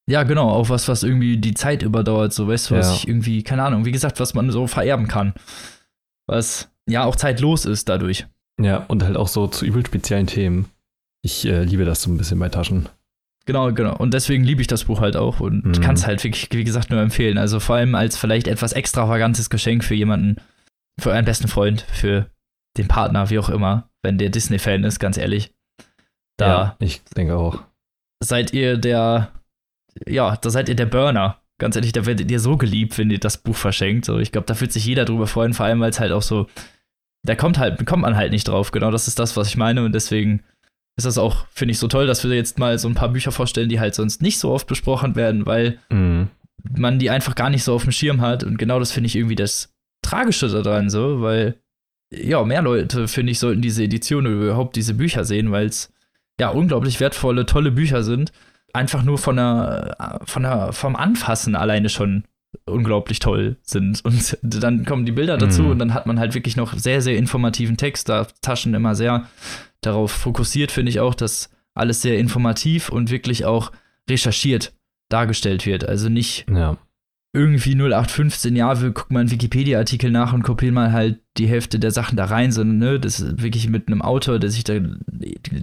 [0.09, 2.93] Ja, genau, auch was, was irgendwie die Zeit überdauert, so weißt du, was Ja.
[2.95, 5.33] ich irgendwie, keine Ahnung, wie gesagt, was man so vererben kann.
[6.27, 8.25] Was ja auch zeitlos ist dadurch.
[8.59, 10.65] Ja, und halt auch so zu übel speziellen Themen.
[11.23, 12.89] Ich äh, liebe das so ein bisschen bei Taschen.
[13.45, 13.95] Genau, genau.
[13.97, 15.81] Und deswegen liebe ich das Buch halt auch und Mhm.
[15.81, 17.37] kann es halt wirklich, wie gesagt, nur empfehlen.
[17.37, 20.35] Also vor allem als vielleicht etwas extravagantes Geschenk für jemanden,
[20.99, 22.29] für einen besten Freund, für
[22.77, 25.53] den Partner, wie auch immer, wenn der Disney-Fan ist, ganz ehrlich.
[26.37, 27.63] Da Ja, ich denke auch.
[28.23, 29.31] seid ihr der,
[30.07, 31.37] ja, da seid ihr der Burner.
[31.59, 34.05] Ganz ehrlich, da werdet ihr so geliebt, wenn ihr das Buch verschenkt.
[34.05, 36.21] So, ich glaube, da wird sich jeder drüber freuen, vor allem, weil es halt auch
[36.21, 36.47] so,
[37.23, 38.71] da kommt halt, kommt man halt nicht drauf.
[38.71, 39.83] Genau, das ist das, was ich meine.
[39.83, 40.43] Und deswegen
[40.97, 43.31] ist das auch, finde ich, so toll, dass wir jetzt mal so ein paar Bücher
[43.31, 46.27] vorstellen, die halt sonst nicht so oft besprochen werden, weil Mhm.
[46.77, 48.43] man die einfach gar nicht so auf dem Schirm hat.
[48.43, 49.73] Und genau das finde ich irgendwie das
[50.03, 51.55] Tragische daran, so, weil
[52.13, 55.91] ja, mehr Leute, finde ich, sollten diese Edition oder überhaupt diese Bücher sehen, weil es
[56.39, 58.31] ja unglaublich wertvolle, tolle Bücher sind.
[58.73, 62.25] Einfach nur von der, von der, vom Anfassen alleine schon
[62.65, 64.03] unglaublich toll sind.
[64.03, 65.69] Und dann kommen die Bilder dazu Mhm.
[65.71, 68.09] und dann hat man halt wirklich noch sehr, sehr informativen Text.
[68.09, 69.27] Da Taschen immer sehr
[69.81, 73.71] darauf fokussiert, finde ich auch, dass alles sehr informativ und wirklich auch
[74.09, 74.73] recherchiert
[75.09, 75.87] dargestellt wird.
[75.87, 76.77] Also nicht Ja.
[77.33, 81.79] irgendwie 0815, ja, wir gucken mal einen Wikipedia-Artikel nach und kopieren mal halt die Hälfte
[81.79, 84.73] der Sachen da rein, sondern ne, das ist wirklich mit einem Autor, der sich da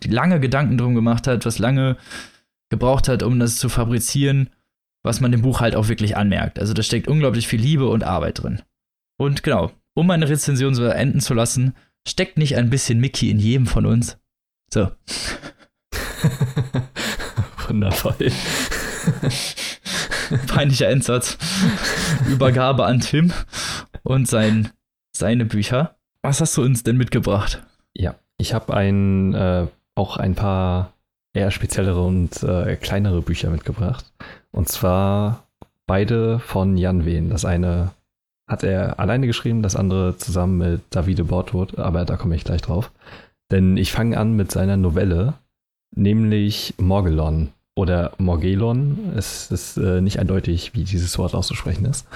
[0.07, 1.97] lange Gedanken drum gemacht hat, was lange
[2.71, 4.51] gebraucht hat, um das zu fabrizieren,
[5.03, 6.59] was man dem Buch halt auch wirklich anmerkt.
[6.59, 8.63] Also da steckt unglaublich viel Liebe und Arbeit drin.
[9.19, 11.75] Und genau, um meine Rezension so enden zu lassen,
[12.07, 14.19] steckt nicht ein bisschen Mickey in jedem von uns?
[14.73, 14.91] So.
[17.69, 18.15] Wundervoll.
[20.47, 21.39] Peinlicher Endsatz.
[22.29, 23.33] Übergabe an Tim
[24.03, 24.71] und sein,
[25.17, 25.97] seine Bücher.
[26.23, 27.63] Was hast du uns denn mitgebracht?
[27.95, 30.93] Ja, ich habe ein, äh, auch ein paar
[31.35, 34.13] eher speziellere und äh, kleinere Bücher mitgebracht.
[34.59, 35.45] Und zwar
[35.87, 37.31] beide von Jan Wehn.
[37.31, 37.93] Das eine
[38.49, 42.61] hat er alleine geschrieben, das andere zusammen mit Davide Bortwood, aber da komme ich gleich
[42.61, 42.91] drauf.
[43.53, 45.35] Denn ich fange an mit seiner Novelle,
[45.95, 49.13] nämlich Morgelon oder Morgelon.
[49.15, 52.09] Es ist äh, nicht eindeutig, wie dieses Wort auszusprechen ist.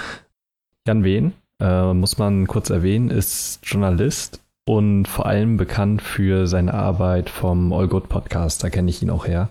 [0.85, 6.75] Jan Wehn, äh, muss man kurz erwähnen, ist Journalist und vor allem bekannt für seine
[6.75, 8.65] Arbeit vom All Good Podcast.
[8.65, 9.49] Da kenne ich ihn auch her.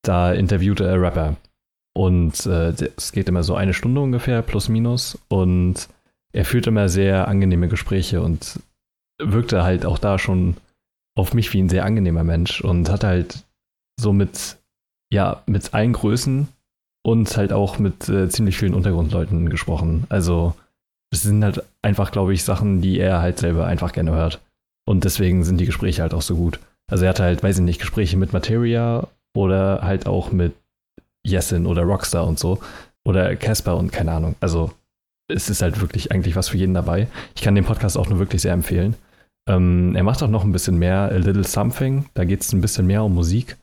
[0.00, 1.36] Da interviewte er Rapper.
[1.96, 5.18] Und äh, es geht immer so eine Stunde ungefähr, plus minus.
[5.28, 5.88] Und
[6.34, 8.60] er führt immer sehr angenehme Gespräche und
[9.18, 10.58] wirkte halt auch da schon
[11.16, 13.46] auf mich wie ein sehr angenehmer Mensch und hat halt
[13.98, 14.58] so mit,
[15.10, 16.48] ja, mit allen Größen
[17.02, 20.04] und halt auch mit äh, ziemlich vielen Untergrundleuten gesprochen.
[20.10, 20.54] Also
[21.10, 24.42] es sind halt einfach, glaube ich, Sachen, die er halt selber einfach gerne hört.
[24.86, 26.60] Und deswegen sind die Gespräche halt auch so gut.
[26.90, 30.52] Also er hatte halt, weiß ich nicht, Gespräche mit Materia oder halt auch mit
[31.26, 32.58] Yesin oder Rockstar und so.
[33.04, 34.34] Oder Casper und keine Ahnung.
[34.40, 34.72] Also
[35.28, 37.08] es ist halt wirklich eigentlich was für jeden dabei.
[37.34, 38.94] Ich kann den Podcast auch nur wirklich sehr empfehlen.
[39.48, 42.06] Ähm, er macht auch noch ein bisschen mehr A Little Something.
[42.14, 43.56] Da geht es ein bisschen mehr um Musik,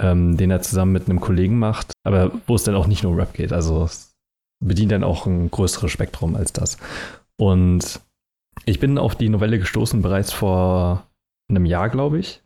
[0.00, 1.92] ähm, den er zusammen mit einem Kollegen macht.
[2.04, 3.52] Aber wo es dann auch nicht nur Rap geht.
[3.52, 4.14] Also es
[4.62, 6.78] bedient dann auch ein größeres Spektrum als das.
[7.38, 8.00] Und
[8.64, 11.06] ich bin auf die Novelle gestoßen bereits vor
[11.48, 12.42] einem Jahr, glaube ich,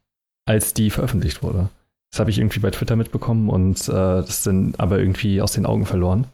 [0.46, 1.68] als die veröffentlicht wurde.
[2.10, 5.66] Das habe ich irgendwie bei Twitter mitbekommen und äh, das dann aber irgendwie aus den
[5.66, 6.26] Augen verloren.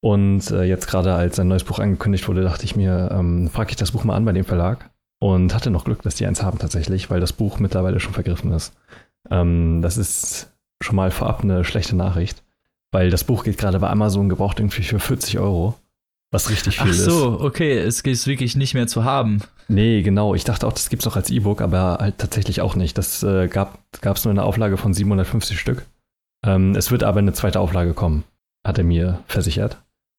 [0.00, 3.70] Und äh, jetzt gerade als ein neues Buch angekündigt wurde, dachte ich mir, ähm, frage
[3.70, 4.90] ich das Buch mal an bei dem Verlag.
[5.20, 8.50] Und hatte noch Glück, dass die eins haben tatsächlich, weil das Buch mittlerweile schon vergriffen
[8.50, 8.74] ist.
[9.30, 12.42] Ähm, das ist schon mal vorab eine schlechte Nachricht,
[12.90, 15.76] weil das Buch geht gerade bei Amazon gebraucht irgendwie für 40 Euro.
[16.32, 17.06] Was richtig viel ist.
[17.06, 17.42] Ach so, ist.
[17.42, 19.42] okay, es ist wirklich nicht mehr zu haben.
[19.68, 20.34] Nee, genau.
[20.34, 22.96] Ich dachte auch, das gibt es auch als E-Book, aber halt tatsächlich auch nicht.
[22.96, 25.86] Das äh, gab es nur eine Auflage von 750 Stück.
[26.44, 28.24] Ähm, es wird aber eine zweite Auflage kommen,
[28.66, 29.76] hat er mir versichert.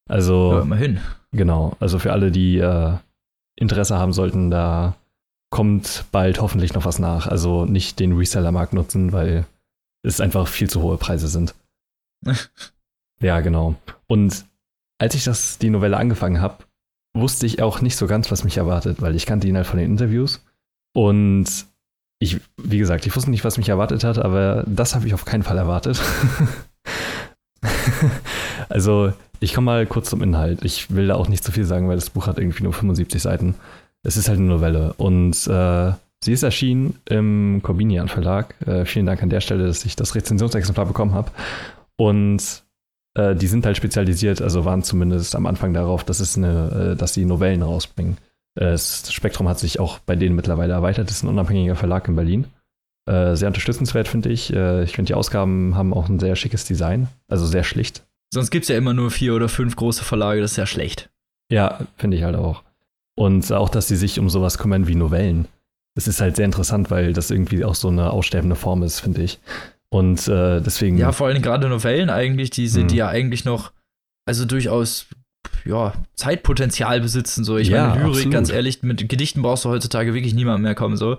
[0.08, 0.54] Also.
[0.54, 1.02] Ja, immerhin.
[1.32, 1.76] Genau.
[1.80, 2.93] Also für alle, die äh,
[3.56, 4.95] Interesse haben sollten, da
[5.49, 7.26] kommt bald hoffentlich noch was nach.
[7.26, 9.45] Also nicht den Reseller-Markt nutzen, weil
[10.04, 11.56] es einfach viel zu hohe Preise sind.
[13.19, 13.76] ja, genau.
[14.08, 14.45] Und
[15.04, 16.63] als ich das, die Novelle angefangen habe,
[17.13, 19.78] wusste ich auch nicht so ganz, was mich erwartet, weil ich kannte ihn halt von
[19.78, 20.42] den Interviews.
[20.96, 21.46] Und
[22.20, 25.26] ich, wie gesagt, ich wusste nicht, was mich erwartet hat, aber das habe ich auf
[25.26, 26.02] keinen Fall erwartet.
[28.70, 29.12] also,
[29.42, 30.63] ich komme mal kurz zum Inhalt.
[30.63, 33.22] Ich will da auch nicht zu viel sagen, weil das Buch hat irgendwie nur 75
[33.22, 33.56] Seiten.
[34.04, 35.92] Es ist halt eine Novelle und äh,
[36.24, 38.56] sie ist erschienen im Corbinian Verlag.
[38.66, 41.30] Äh, vielen Dank an der Stelle, dass ich das Rezensionsexemplar bekommen habe.
[41.98, 42.62] Und
[43.15, 46.95] äh, die sind halt spezialisiert, also waren zumindest am Anfang darauf, dass, es eine, äh,
[46.95, 48.17] dass sie Novellen rausbringen.
[48.56, 51.10] Äh, das Spektrum hat sich auch bei denen mittlerweile erweitert.
[51.10, 52.45] Das ist ein unabhängiger Verlag in Berlin.
[53.06, 54.54] Äh, sehr unterstützenswert, finde ich.
[54.54, 58.06] Äh, ich finde, die Ausgaben haben auch ein sehr schickes Design, also sehr schlicht.
[58.34, 61.10] Sonst gibt es ja immer nur vier oder fünf große Verlage, das ist ja schlecht.
[61.52, 62.63] Ja, finde ich halt auch.
[63.15, 65.47] Und auch, dass sie sich um sowas kümmern wie Novellen.
[65.95, 69.21] Das ist halt sehr interessant, weil das irgendwie auch so eine aussterbende Form ist, finde
[69.21, 69.39] ich.
[69.94, 70.98] Und äh, deswegen.
[70.98, 73.00] Ja, vor allem gerade Novellen eigentlich, die sind, die mhm.
[73.00, 73.72] ja eigentlich noch,
[74.26, 75.06] also durchaus,
[75.66, 77.44] ja, Zeitpotenzial besitzen.
[77.44, 78.34] So, ich ja, meine, Lyrik, absolut.
[78.34, 80.98] ganz ehrlich, mit Gedichten brauchst du heutzutage wirklich niemand mehr kommen.
[80.98, 81.18] So.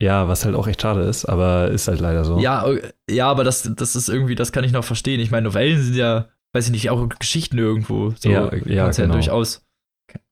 [0.00, 2.38] Ja, was halt auch echt schade ist, aber ist halt leider so.
[2.38, 2.64] Ja,
[3.10, 5.18] ja, aber das, das ist irgendwie, das kann ich noch verstehen.
[5.18, 8.14] Ich meine, Novellen sind ja, weiß ich nicht, auch Geschichten irgendwo.
[8.20, 8.90] So, ja, ja, genau.
[8.96, 9.66] ja durchaus.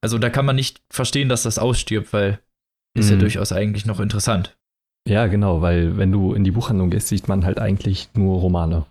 [0.00, 2.38] Also da kann man nicht verstehen, dass das ausstirbt, weil
[2.94, 3.14] ist mhm.
[3.14, 4.56] ja durchaus eigentlich noch interessant.
[5.08, 8.86] Ja, genau, weil wenn du in die Buchhandlung gehst, sieht man halt eigentlich nur Romane.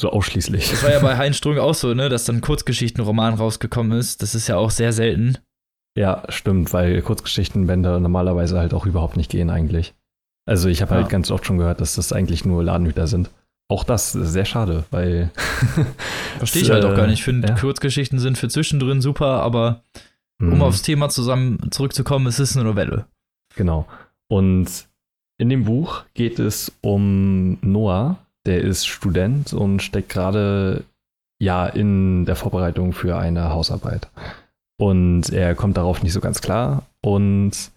[0.00, 0.70] So ausschließlich.
[0.70, 4.22] Das war ja bei Heinz Strunk auch so, ne, dass dann Kurzgeschichtenroman rausgekommen ist.
[4.22, 5.38] Das ist ja auch sehr selten.
[5.96, 9.94] Ja, stimmt, weil Kurzgeschichtenbände normalerweise halt auch überhaupt nicht gehen eigentlich.
[10.44, 11.08] Also ich habe halt ja.
[11.08, 13.30] ganz oft schon gehört, dass das eigentlich nur Ladenhüter sind.
[13.68, 15.30] Auch das ist sehr schade, weil.
[16.38, 17.18] Verstehe ich halt auch gar nicht.
[17.18, 17.54] Ich finde, ja.
[17.54, 19.82] Kurzgeschichten sind für zwischendrin super, aber
[20.38, 20.62] um hm.
[20.62, 23.06] aufs Thema zusammen zurückzukommen, es ist eine Novelle.
[23.56, 23.86] Genau.
[24.28, 24.85] Und
[25.38, 30.84] in dem Buch geht es um Noah, der ist Student und steckt gerade
[31.38, 34.08] ja in der Vorbereitung für eine Hausarbeit.
[34.78, 36.86] Und er kommt darauf nicht so ganz klar.
[37.02, 37.70] Und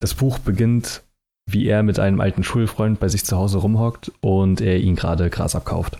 [0.00, 1.02] das Buch beginnt,
[1.46, 5.30] wie er mit einem alten Schulfreund bei sich zu Hause rumhockt und er ihn gerade
[5.30, 5.98] Gras abkauft.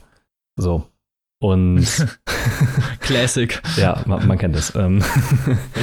[0.57, 0.87] So.
[1.42, 1.85] Und
[3.00, 3.61] Classic.
[3.76, 4.76] ja, man, man kennt es.
[4.76, 5.02] Ähm.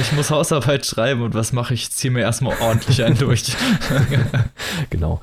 [0.00, 1.82] ich muss Hausarbeit schreiben und was mache ich?
[1.82, 3.54] Ich ziehe mir erstmal ordentlich einen durch.
[4.90, 5.20] genau.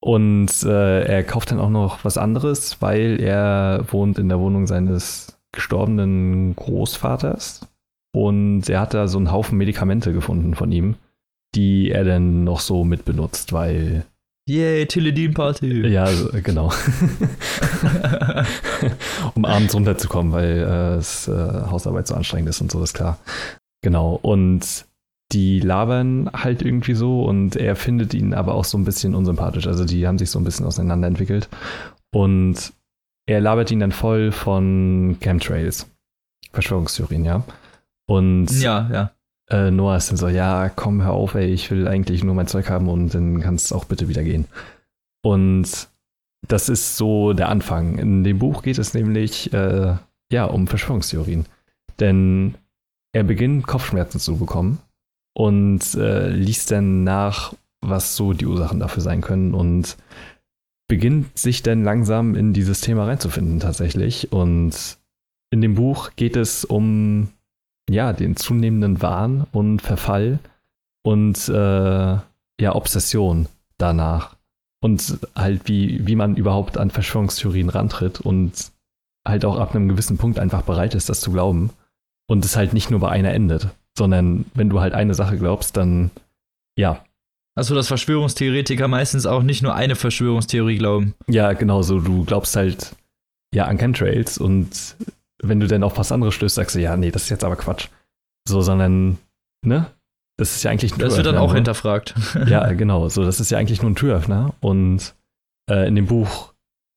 [0.00, 4.66] Und äh, er kauft dann auch noch was anderes, weil er wohnt in der Wohnung
[4.66, 7.68] seines gestorbenen Großvaters.
[8.12, 10.96] Und er hat da so einen Haufen Medikamente gefunden von ihm,
[11.54, 14.04] die er dann noch so mitbenutzt, weil.
[14.48, 15.88] Yay, Teledin-Party.
[15.88, 16.08] Ja,
[16.42, 16.72] genau.
[19.34, 23.18] um abends runterzukommen, weil äh, das äh, Hausarbeit so anstrengend ist und so, ist klar.
[23.82, 24.18] Genau.
[24.22, 24.86] Und
[25.32, 29.66] die labern halt irgendwie so und er findet ihn aber auch so ein bisschen unsympathisch.
[29.66, 31.48] Also die haben sich so ein bisschen auseinanderentwickelt.
[32.12, 32.72] Und
[33.26, 35.90] er labert ihn dann voll von Chemtrails.
[36.52, 37.42] Verschwörungstheorien, ja.
[38.08, 39.10] Und ja, ja.
[39.48, 42.48] Äh, Noah ist dann so, ja, komm, hör auf, ey, ich will eigentlich nur mein
[42.48, 44.46] Zeug haben und dann kannst auch bitte wieder gehen.
[45.22, 45.88] Und
[46.48, 47.98] das ist so der Anfang.
[47.98, 49.96] In dem Buch geht es nämlich, äh,
[50.32, 51.46] ja, um Verschwörungstheorien.
[52.00, 52.54] Denn
[53.12, 54.78] er beginnt Kopfschmerzen zu bekommen
[55.34, 59.96] und äh, liest dann nach, was so die Ursachen dafür sein können und
[60.88, 64.32] beginnt sich dann langsam in dieses Thema reinzufinden tatsächlich.
[64.32, 64.98] Und
[65.50, 67.28] in dem Buch geht es um
[67.88, 70.38] ja den zunehmenden Wahn und Verfall
[71.02, 73.46] und äh, ja Obsession
[73.78, 74.36] danach
[74.80, 78.72] und halt wie wie man überhaupt an Verschwörungstheorien rantritt und
[79.26, 81.70] halt auch ab einem gewissen Punkt einfach bereit ist, das zu glauben
[82.28, 85.76] und es halt nicht nur bei einer endet sondern wenn du halt eine Sache glaubst,
[85.76, 86.10] dann
[86.78, 87.04] ja.
[87.54, 91.14] Also, dass Verschwörungstheoretiker meistens auch nicht nur eine Verschwörungstheorie glauben.
[91.26, 92.00] Ja, genau so.
[92.00, 92.94] Du glaubst halt
[93.54, 94.96] ja an Chemtrails und
[95.42, 97.56] wenn du dann auf was anderes stößt, sagst du, ja, nee, das ist jetzt aber
[97.56, 97.88] Quatsch.
[98.48, 99.18] So, sondern,
[99.64, 99.86] ne?
[100.38, 101.56] Das ist ja eigentlich ein Das wird dann auch ne?
[101.56, 102.14] hinterfragt.
[102.46, 103.08] ja, genau.
[103.08, 104.54] So, das ist ja eigentlich nur ein Türöffner.
[104.60, 105.14] Und
[105.70, 106.52] äh, in dem Buch,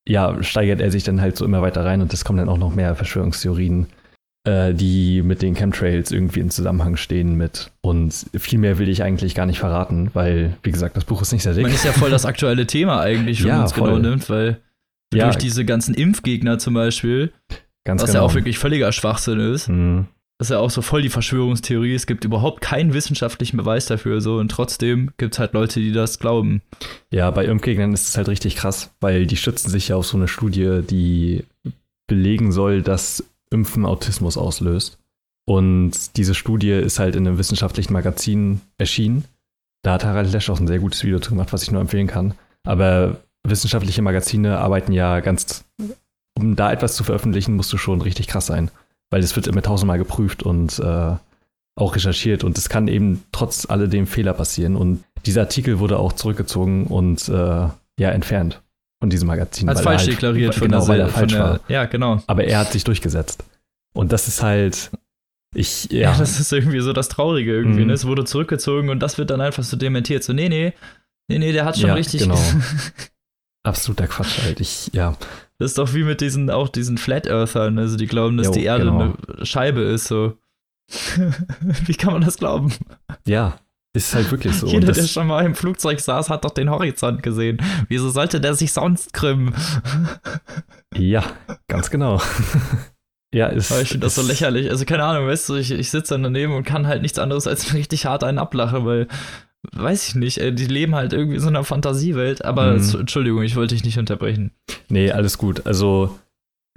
[0.08, 2.58] ja, steigert er sich dann halt so immer weiter rein und es kommen dann auch
[2.58, 3.88] noch mehr Verschwörungstheorien
[4.46, 7.72] äh, die mit den Chemtrails irgendwie in Zusammenhang stehen mit.
[7.82, 11.32] Und viel mehr will ich eigentlich gar nicht verraten, weil, wie gesagt, das Buch ist
[11.32, 11.64] nicht sehr dick.
[11.64, 14.60] Man ist ja voll das aktuelle Thema eigentlich, wenn ja, man es genau nimmt, weil
[15.14, 15.26] ja.
[15.26, 17.34] durch diese ganzen Impfgegner zum Beispiel,
[17.90, 18.22] Ganz was genau.
[18.22, 20.06] ja auch wirklich völliger Schwachsinn ist, mhm.
[20.38, 21.96] das ist ja auch so voll die Verschwörungstheorie.
[21.96, 25.92] Es gibt überhaupt keinen wissenschaftlichen Beweis dafür so und trotzdem gibt es halt Leute, die
[25.92, 26.62] das glauben.
[27.12, 30.18] Ja, bei Impfgegnern ist es halt richtig krass, weil die stützen sich ja auf so
[30.18, 31.46] eine Studie, die
[32.08, 35.00] belegen soll, dass Impfen Autismus auslöst.
[35.48, 39.26] Und diese Studie ist halt in einem wissenschaftlichen Magazin erschienen.
[39.82, 42.06] Da hat Harald Lesch auch ein sehr gutes Video zu gemacht, was ich nur empfehlen
[42.06, 42.36] kann.
[42.64, 45.66] Aber wissenschaftliche Magazine arbeiten ja ganz,
[46.40, 48.72] um da etwas zu veröffentlichen, musst du schon richtig krass sein.
[49.12, 51.16] Weil es wird immer tausendmal geprüft und äh,
[51.76, 54.76] auch recherchiert und es kann eben trotz alledem Fehler passieren.
[54.76, 57.68] Und dieser Artikel wurde auch zurückgezogen und äh,
[58.00, 58.62] ja entfernt
[59.00, 59.70] von diesem Magazin.
[59.70, 61.60] Als falsch halt, deklariert von genau, der weil er falsch der, war.
[61.68, 62.22] Ja, genau.
[62.28, 63.44] Aber er hat sich durchgesetzt.
[63.94, 64.92] Und das ist halt.
[65.56, 66.12] Ich, ja.
[66.12, 67.82] ja das ist irgendwie so das Traurige irgendwie.
[67.82, 67.88] Mhm.
[67.88, 67.94] Ne?
[67.94, 70.24] Es wurde zurückgezogen und das wird dann einfach so dementiert.
[70.24, 70.74] So, nee, nee,
[71.28, 72.22] nee, nee, der hat schon ja, richtig.
[72.22, 72.38] Genau.
[73.64, 74.60] Absoluter Quatsch halt.
[74.60, 75.16] Ich, ja.
[75.60, 78.54] Das ist doch wie mit diesen, auch diesen Flat Earthern, also die glauben, dass jo,
[78.54, 79.00] die Erde genau.
[79.28, 80.38] eine Scheibe ist, so.
[81.86, 82.74] wie kann man das glauben?
[83.28, 83.60] Ja,
[83.94, 84.68] ist halt wirklich so.
[84.68, 87.58] Jeder, der schon mal im Flugzeug saß, hat doch den Horizont gesehen.
[87.88, 89.54] Wieso sollte der sich sonst krümmen?
[90.96, 91.24] ja,
[91.68, 92.22] ganz genau.
[93.34, 93.72] ja, ist.
[93.72, 94.70] Aber ich finde das so lächerlich.
[94.70, 97.48] Also, keine Ahnung, weißt du, ich, ich sitze dann daneben und kann halt nichts anderes
[97.48, 99.08] als richtig hart einen ablachen, weil,
[99.72, 102.46] weiß ich nicht, die leben halt irgendwie in so einer Fantasiewelt.
[102.46, 103.00] Aber, mhm.
[103.00, 104.52] Entschuldigung, ich wollte dich nicht unterbrechen.
[104.90, 105.66] Nee, alles gut.
[105.66, 106.18] Also,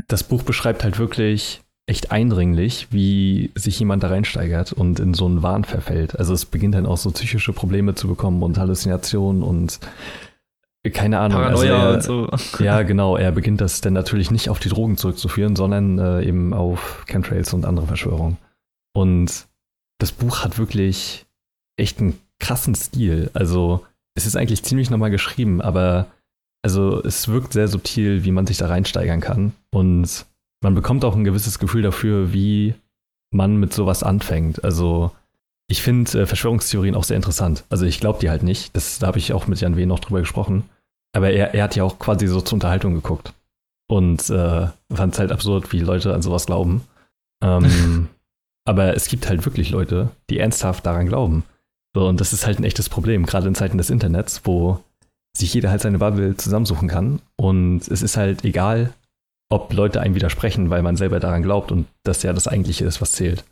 [0.08, 5.26] das Buch beschreibt halt wirklich echt eindringlich, wie sich jemand da reinsteigert und in so
[5.26, 6.18] einen Wahn verfällt.
[6.18, 9.80] Also es beginnt dann auch so psychische Probleme zu bekommen und Halluzinationen und
[10.90, 11.38] keine Ahnung.
[11.38, 12.64] Paranoia also er, und so.
[12.64, 13.16] Ja, genau.
[13.16, 17.52] Er beginnt das dann natürlich nicht auf die Drogen zurückzuführen, sondern äh, eben auf Chemtrails
[17.52, 18.36] und andere Verschwörungen.
[18.92, 19.46] Und
[19.98, 21.26] das Buch hat wirklich
[21.76, 23.30] echt einen krassen Stil.
[23.32, 26.06] Also es ist eigentlich ziemlich nochmal geschrieben, aber
[26.62, 29.52] also es wirkt sehr subtil, wie man sich da reinsteigern kann.
[29.70, 30.26] Und
[30.62, 32.74] man bekommt auch ein gewisses Gefühl dafür, wie
[33.32, 34.62] man mit sowas anfängt.
[34.62, 35.12] Also
[35.68, 37.64] ich finde äh, Verschwörungstheorien auch sehr interessant.
[37.70, 38.76] Also ich glaube die halt nicht.
[38.76, 39.86] Das, da habe ich auch mit Jan W.
[39.86, 40.64] noch drüber gesprochen.
[41.14, 43.32] Aber er, er hat ja auch quasi so zur Unterhaltung geguckt.
[43.88, 46.82] Und äh, fand es halt absurd, wie Leute an sowas glauben.
[47.42, 48.08] Ähm,
[48.64, 51.44] aber es gibt halt wirklich Leute, die ernsthaft daran glauben.
[51.94, 54.82] So, und das ist halt ein echtes Problem, gerade in Zeiten des Internets, wo
[55.36, 57.20] sich jeder halt seine Bubble zusammensuchen kann.
[57.36, 58.92] Und es ist halt egal,
[59.50, 63.00] ob Leute einem widersprechen, weil man selber daran glaubt und das ja das Eigentliche ist,
[63.00, 63.44] was zählt.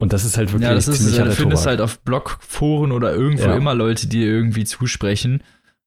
[0.00, 3.44] Und das ist halt wirklich ja, das ist, Du findest halt auf Blogforen oder irgendwo
[3.44, 3.56] ja.
[3.56, 5.42] immer Leute, die dir irgendwie zusprechen.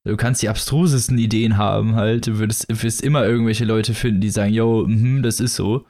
[0.06, 2.28] Du kannst die abstrusesten Ideen haben halt.
[2.28, 5.86] Du würdest, wirst immer irgendwelche Leute finden, die sagen, yo, mh, das ist so.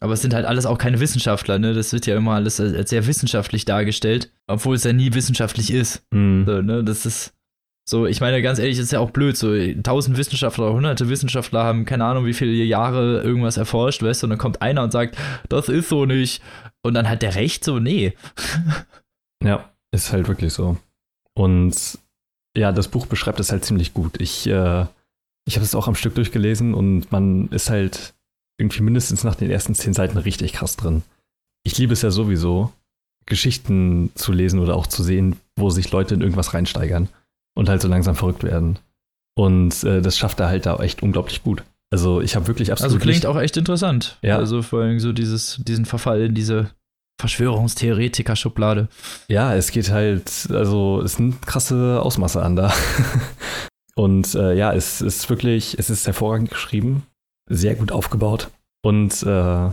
[0.00, 1.74] Aber es sind halt alles auch keine Wissenschaftler, ne?
[1.74, 6.02] Das wird ja immer alles als sehr wissenschaftlich dargestellt, obwohl es ja nie wissenschaftlich ist.
[6.12, 6.44] Mhm.
[6.46, 6.84] So, ne?
[6.84, 7.34] Das ist
[7.88, 9.36] So, ich meine, ganz ehrlich, ist ja auch blöd.
[9.36, 14.26] So, tausend Wissenschaftler hunderte Wissenschaftler haben keine Ahnung, wie viele Jahre irgendwas erforscht, weißt du,
[14.26, 15.16] und dann kommt einer und sagt,
[15.48, 16.42] das ist so nicht.
[16.82, 18.12] Und dann hat der recht, so, nee.
[19.44, 20.76] Ja, ist halt wirklich so.
[21.34, 21.98] Und
[22.56, 24.20] ja, das Buch beschreibt es halt ziemlich gut.
[24.20, 24.84] Ich, äh,
[25.46, 28.14] ich habe es auch am Stück durchgelesen und man ist halt
[28.58, 31.02] irgendwie mindestens nach den ersten zehn Seiten richtig krass drin.
[31.64, 32.72] Ich liebe es ja sowieso,
[33.26, 37.08] Geschichten zu lesen oder auch zu sehen, wo sich Leute in irgendwas reinsteigern
[37.54, 38.78] und halt so langsam verrückt werden.
[39.36, 41.62] Und äh, das schafft er halt da echt unglaublich gut.
[41.90, 42.94] Also ich habe wirklich absolut.
[42.94, 44.18] Also klingt auch echt interessant.
[44.22, 44.36] Ja.
[44.36, 46.70] Also vor allem so dieses, diesen Verfall in diese
[47.20, 48.88] Verschwörungstheoretiker-Schublade.
[49.28, 52.72] Ja, es geht halt, also es sind krasse Ausmaße an da.
[53.94, 57.02] Und äh, ja, es ist wirklich, es ist hervorragend geschrieben,
[57.48, 58.50] sehr gut aufgebaut.
[58.82, 59.70] Und äh,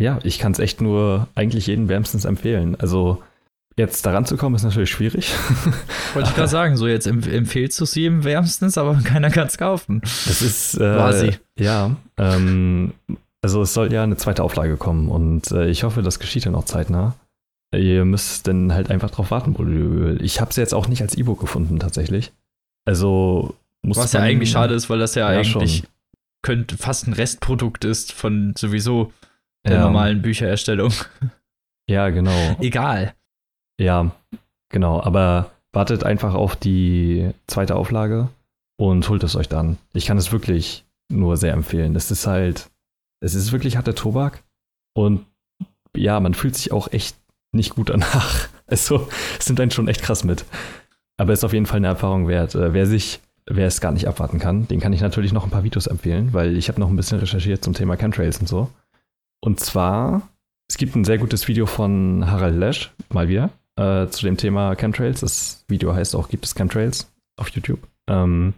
[0.00, 2.76] ja, ich kann es echt nur eigentlich jedem wärmstens empfehlen.
[2.78, 3.22] Also
[3.76, 5.32] jetzt daran zu kommen, ist natürlich schwierig.
[6.14, 9.46] Wollte ich gerade sagen, so jetzt empf empfehlst du es jedem wärmstens, aber keiner kann
[9.46, 10.00] es kaufen.
[10.02, 11.32] Das ist äh, Quasi.
[11.58, 12.92] Ja, ähm,
[13.42, 16.54] also es soll ja eine zweite Auflage kommen und äh, ich hoffe, das geschieht dann
[16.54, 17.14] auch zeitnah.
[17.76, 20.18] Ihr müsst dann halt einfach drauf warten.
[20.22, 22.32] Ich habe es jetzt auch nicht als E-Book gefunden tatsächlich.
[22.84, 25.88] Also muss Was ja eigentlich schade ist, weil das ja, Ja, eigentlich schon.
[26.44, 29.12] Könnte fast ein Restprodukt ist von sowieso
[29.66, 29.80] der Ja.
[29.80, 30.92] normalen Büchererstellung.
[31.86, 32.56] Ja, genau.
[32.60, 33.14] Egal.
[33.78, 34.10] Ja,
[34.70, 35.02] genau.
[35.02, 38.30] Aber wartet einfach auf die zweite Auflage
[38.78, 39.76] und holt es euch dann.
[39.92, 41.94] Ich kann es wirklich nur sehr empfehlen.
[41.94, 42.70] Es ist halt,
[43.20, 44.42] es ist wirklich harter Tobak
[44.96, 45.26] und
[45.94, 47.16] ja, man fühlt sich auch echt
[47.52, 48.48] nicht gut danach.
[48.66, 49.06] Also,
[49.38, 50.46] es nimmt einen schon echt krass mit.
[51.18, 52.54] Aber ist auf jeden Fall eine Erfahrung wert.
[52.54, 55.50] Äh, Wer sich, wer es gar nicht abwarten kann, den kann ich natürlich noch ein
[55.50, 58.70] paar Videos empfehlen, weil ich habe noch ein bisschen recherchiert zum Thema Chemtrails und so.
[59.40, 60.28] Und zwar,
[60.68, 64.74] es gibt ein sehr gutes Video von Harald Lesch, mal wieder, äh, zu dem Thema
[64.74, 65.20] Chemtrails.
[65.20, 67.80] Das Video heißt auch, gibt es Chemtrails auf YouTube.
[68.08, 68.54] Ähm,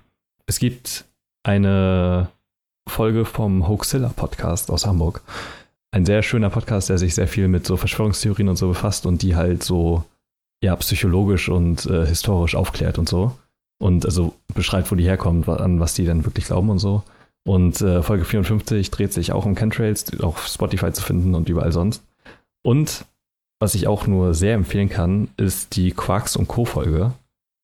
[0.46, 1.05] es gibt
[1.42, 2.29] eine
[2.88, 5.22] Folge vom Hoaxilla Podcast aus Hamburg.
[5.90, 9.22] Ein sehr schöner Podcast, der sich sehr viel mit so Verschwörungstheorien und so befasst und
[9.22, 10.05] die halt so
[10.62, 13.37] ja psychologisch und äh, historisch aufklärt und so.
[13.79, 17.03] Und also beschreibt, wo die herkommen, an was die dann wirklich glauben und so.
[17.47, 21.73] Und äh, Folge 54 dreht sich auch um Chemtrails, auf Spotify zu finden und überall
[21.73, 22.03] sonst.
[22.62, 23.05] Und
[23.61, 26.65] was ich auch nur sehr empfehlen kann, ist die Quarks und Co.
[26.65, 27.12] Folge,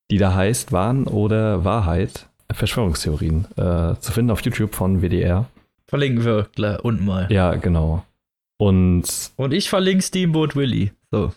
[0.09, 5.45] die da heißt Wahn oder Wahrheit, Verschwörungstheorien, äh, zu finden auf YouTube von WDR.
[5.87, 7.31] Verlinken wir gleich unten mal.
[7.31, 8.05] Ja, genau.
[8.57, 10.91] Und Und ich verlinke Steamboat Willy.
[11.11, 11.33] So.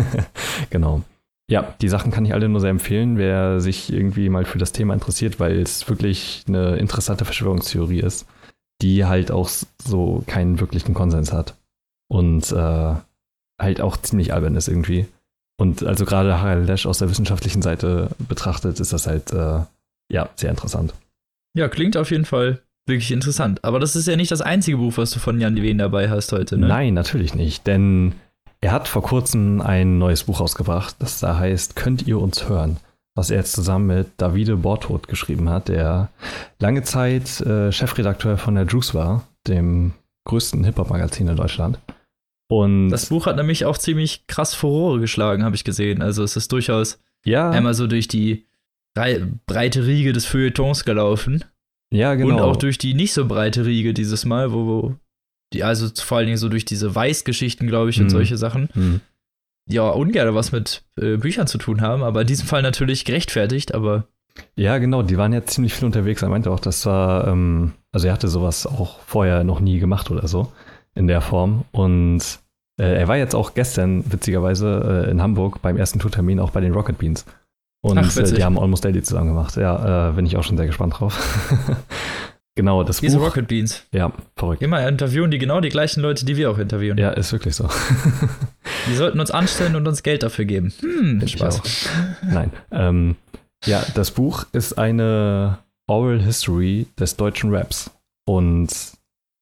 [0.70, 1.02] genau.
[1.50, 4.72] Ja, die Sachen kann ich alle nur sehr empfehlen, wer sich irgendwie mal für das
[4.72, 8.26] Thema interessiert, weil es wirklich eine interessante Verschwörungstheorie ist,
[8.80, 9.50] die halt auch
[9.82, 11.56] so keinen wirklichen Konsens hat.
[12.08, 12.94] Und äh,
[13.60, 15.06] halt auch ziemlich albern ist irgendwie.
[15.56, 19.60] Und also gerade Harald Lesch aus der wissenschaftlichen Seite betrachtet, ist das halt äh,
[20.10, 20.94] ja sehr interessant.
[21.56, 23.62] Ja, klingt auf jeden Fall wirklich interessant.
[23.64, 26.32] Aber das ist ja nicht das einzige Buch, was du von Jan Wien dabei hast
[26.32, 26.66] heute, ne?
[26.66, 28.14] Nein, natürlich nicht, denn
[28.64, 32.78] er hat vor kurzem ein neues Buch rausgebracht, das da heißt Könnt ihr uns hören?
[33.14, 36.08] Was er jetzt zusammen mit Davide Bortoth geschrieben hat, der
[36.58, 39.92] lange Zeit äh, Chefredakteur von der Juice war, dem
[40.26, 41.78] größten Hip-Hop-Magazin in Deutschland.
[42.50, 46.00] Und Das Buch hat nämlich auch ziemlich krass Furore geschlagen, habe ich gesehen.
[46.00, 48.46] Also es ist durchaus ja, einmal so durch die
[48.96, 51.44] brei- breite Riege des Feuilletons gelaufen
[51.92, 52.34] ja, genau.
[52.34, 54.94] und auch durch die nicht so breite Riege dieses Mal, wo, wo
[55.52, 58.10] die, also vor allen Dingen so durch diese Weißgeschichten, glaube ich, und Mhm.
[58.10, 59.00] solche Sachen, Hm.
[59.68, 63.74] ja, ungern was mit äh, Büchern zu tun haben, aber in diesem Fall natürlich gerechtfertigt,
[63.74, 64.04] aber
[64.56, 66.22] Ja, genau, die waren ja ziemlich viel unterwegs.
[66.22, 70.10] Er meinte auch, das war, ähm, also er hatte sowas auch vorher noch nie gemacht
[70.10, 70.50] oder so
[70.96, 71.64] in der Form.
[71.70, 72.20] Und
[72.80, 76.60] äh, er war jetzt auch gestern, witzigerweise, äh, in Hamburg beim ersten Tourtermin auch bei
[76.60, 77.24] den Rocket Beans.
[77.80, 79.54] Und Ach, äh, die haben Almost Daily zusammen gemacht.
[79.56, 81.16] Ja, äh, bin ich auch schon sehr gespannt drauf.
[82.54, 83.26] genau, das diese Buch.
[83.26, 83.86] Rocket Beans.
[83.92, 84.62] Ja, verrückt.
[84.62, 86.98] Immer interviewen die genau die gleichen Leute, die wir auch interviewen.
[86.98, 87.68] Ja, ist wirklich so.
[88.88, 90.72] Die sollten uns anstellen und uns Geld dafür geben.
[90.80, 91.88] Hm, Ich Spaß.
[92.22, 92.50] Nein.
[92.70, 93.16] Ähm,
[93.64, 97.90] ja, das Buch ist eine Oral History des deutschen Raps.
[98.26, 98.68] Und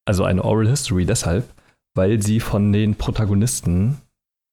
[0.05, 1.45] also eine Oral History deshalb,
[1.95, 3.97] weil sie von den Protagonisten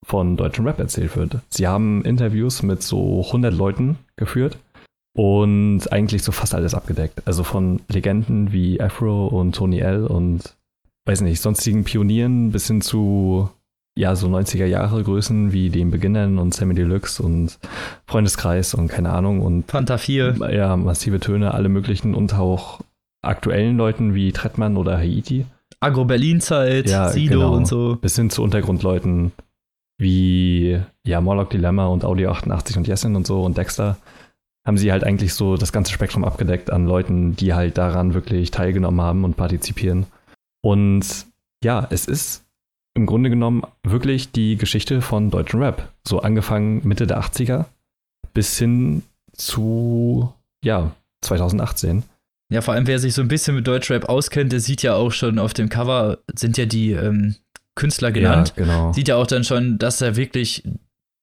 [0.04, 1.36] von deutschem Rap erzählt wird.
[1.50, 4.56] Sie haben Interviews mit so 100 Leuten geführt
[5.14, 7.22] und eigentlich so fast alles abgedeckt.
[7.26, 10.56] Also von Legenden wie Afro und Tony L und
[11.06, 13.50] weiß nicht, sonstigen Pionieren bis hin zu
[13.98, 17.58] ja, so 90er Jahre Größen wie den Beginnern und Sammy Deluxe und
[18.06, 20.36] Freundeskreis und keine Ahnung und Fanta 4.
[20.52, 22.80] ja, massive Töne, alle möglichen und auch
[23.22, 25.44] aktuellen Leuten wie Trettmann oder Haiti,
[25.80, 27.52] Agro-Berlin-Zeit, Ja, Sido genau.
[27.54, 27.96] und so.
[28.00, 29.32] bis hin zu Untergrundleuten
[29.98, 33.98] wie ja, Morlock Dilemma und Audio 88 und Jessin und so und Dexter
[34.70, 38.52] haben sie halt eigentlich so das ganze Spektrum abgedeckt an Leuten, die halt daran wirklich
[38.52, 40.06] teilgenommen haben und partizipieren.
[40.62, 41.26] Und
[41.64, 42.44] ja, es ist
[42.94, 45.92] im Grunde genommen wirklich die Geschichte von deutschen Rap.
[46.06, 47.64] So angefangen Mitte der 80er
[48.32, 49.02] bis hin
[49.32, 50.32] zu,
[50.64, 50.92] ja,
[51.22, 52.04] 2018.
[52.52, 55.10] Ja, vor allem wer sich so ein bisschen mit Deutschrap auskennt, der sieht ja auch
[55.10, 57.34] schon auf dem Cover, sind ja die ähm,
[57.74, 58.54] Künstler genannt.
[58.56, 58.92] Ja, genau.
[58.92, 60.62] Sieht ja auch dann schon, dass er wirklich,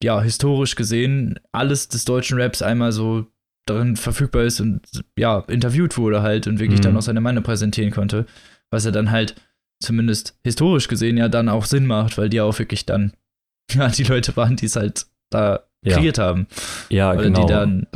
[0.03, 3.25] ja, historisch gesehen, alles des deutschen Raps einmal so
[3.69, 4.81] darin verfügbar ist und
[5.17, 6.83] ja, interviewt wurde halt und wirklich Mhm.
[6.83, 8.25] dann auch seine Meinung präsentieren konnte.
[8.71, 9.35] Was er dann halt
[9.81, 13.13] zumindest historisch gesehen ja dann auch Sinn macht, weil die auch wirklich dann,
[13.73, 15.95] ja, die Leute waren, die es halt da Ja.
[15.95, 16.47] kreiert haben.
[16.89, 17.45] Ja, Oder genau.
[17.45, 17.87] die dann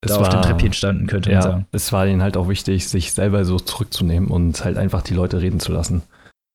[0.00, 1.66] es da auf dem Treppchen standen, könnte man ja, sagen.
[1.72, 5.40] es war ihnen halt auch wichtig, sich selber so zurückzunehmen und halt einfach die Leute
[5.42, 6.02] reden zu lassen.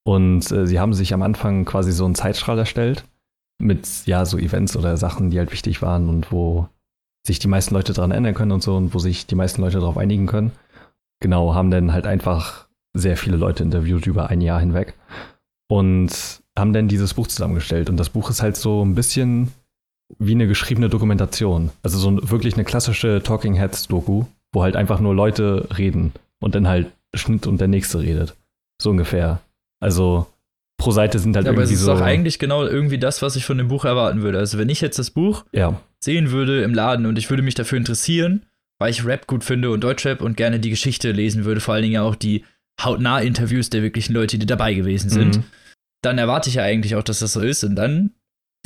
[0.06, 3.04] Und äh, sie haben sich am Anfang quasi so einen Zeitstrahl erstellt
[3.62, 6.68] mit ja so Events oder Sachen, die halt wichtig waren und wo
[7.26, 9.80] sich die meisten Leute daran erinnern können und so und wo sich die meisten Leute
[9.80, 10.52] darauf einigen können.
[11.22, 14.94] Genau, haben dann halt einfach sehr viele Leute interviewt über ein Jahr hinweg
[15.70, 16.12] und
[16.58, 17.90] haben dann dieses Buch zusammengestellt.
[17.90, 19.52] Und das Buch ist halt so ein bisschen
[20.20, 21.72] wie eine geschriebene Dokumentation.
[21.82, 26.56] Also so wirklich eine klassische Talking Heads Doku, wo halt einfach nur Leute reden und
[26.56, 28.36] dann halt Schnitt und der nächste redet.
[28.82, 29.40] So ungefähr.
[29.80, 30.28] Also
[30.78, 31.94] pro Seite sind halt Ja, aber es irgendwie ist so.
[31.94, 34.38] doch eigentlich genau irgendwie das, was ich von dem Buch erwarten würde.
[34.38, 37.56] Also wenn ich jetzt das Buch ja, sehen würde im Laden und ich würde mich
[37.56, 38.46] dafür interessieren,
[38.80, 41.84] weil ich Rap gut finde und Deutschrap und gerne die Geschichte lesen würde, vor allen
[41.84, 42.44] Dingen ja auch die
[42.84, 45.44] hautnah Interviews der wirklichen Leute, die dabei gewesen sind, Mhm.
[46.02, 48.12] dann erwarte ich ja eigentlich auch, dass das so ist und dann,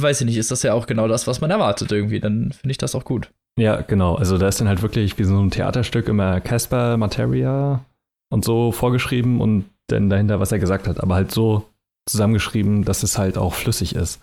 [0.01, 2.19] weiß ich nicht, ist das ja auch genau das, was man erwartet irgendwie.
[2.19, 3.29] Dann finde ich das auch gut.
[3.59, 4.15] Ja, genau.
[4.15, 7.83] Also da ist dann halt wirklich wie so ein Theaterstück immer Casper, Materia
[8.29, 11.01] und so vorgeschrieben und dann dahinter, was er gesagt hat.
[11.01, 11.67] Aber halt so
[12.05, 14.21] zusammengeschrieben, dass es halt auch flüssig ist.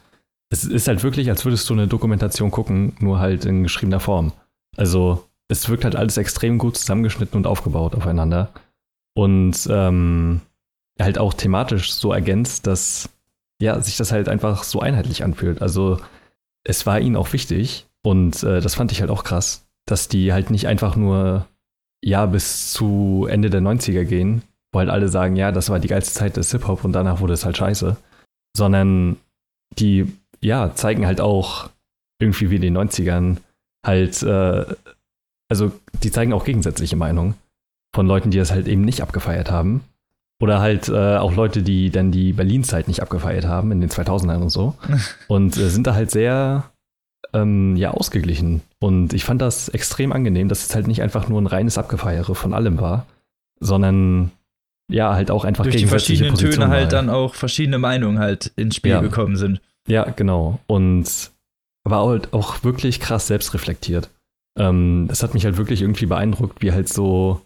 [0.54, 4.32] Es ist halt wirklich, als würdest du eine Dokumentation gucken, nur halt in geschriebener Form.
[4.76, 8.52] Also es wirkt halt alles extrem gut zusammengeschnitten und aufgebaut aufeinander.
[9.16, 10.42] Und ähm,
[11.00, 13.08] halt auch thematisch so ergänzt, dass
[13.60, 15.60] ja, sich das halt einfach so einheitlich anfühlt.
[15.60, 15.98] Also
[16.62, 20.32] es war ihnen auch wichtig, und äh, das fand ich halt auch krass, dass die
[20.32, 21.48] halt nicht einfach nur
[22.02, 24.42] ja bis zu Ende der 90er gehen,
[24.72, 27.32] wo halt alle sagen, ja, das war die geilste Zeit des Hip-Hop und danach wurde
[27.32, 27.96] es halt scheiße,
[28.56, 29.16] sondern
[29.78, 30.12] die
[30.44, 31.70] ja zeigen halt auch
[32.20, 33.38] irgendwie wie in den 90ern
[33.84, 34.64] halt, äh,
[35.50, 35.72] also
[36.02, 37.34] die zeigen auch gegensätzliche Meinungen
[37.94, 39.82] von Leuten, die das halt eben nicht abgefeiert haben.
[40.42, 44.42] Oder halt äh, auch Leute, die dann die Berlin-Zeit nicht abgefeiert haben in den 2000ern
[44.42, 44.74] und so.
[45.28, 46.64] Und äh, sind da halt sehr
[47.32, 48.60] ähm, ja, ausgeglichen.
[48.80, 52.34] Und ich fand das extrem angenehm, dass es halt nicht einfach nur ein reines Abgefeiere
[52.34, 53.06] von allem war,
[53.60, 54.32] sondern
[54.90, 57.00] ja, halt auch einfach Durch die verschiedenen Töne Positionen halt war.
[57.00, 59.00] dann auch verschiedene Meinungen halt ins Spiel Ja.
[59.00, 59.60] gekommen sind.
[59.88, 60.58] Ja, genau.
[60.66, 61.30] Und
[61.84, 64.08] war halt auch wirklich krass selbstreflektiert.
[64.58, 67.40] Ähm, das hat mich halt wirklich irgendwie beeindruckt, wie halt so,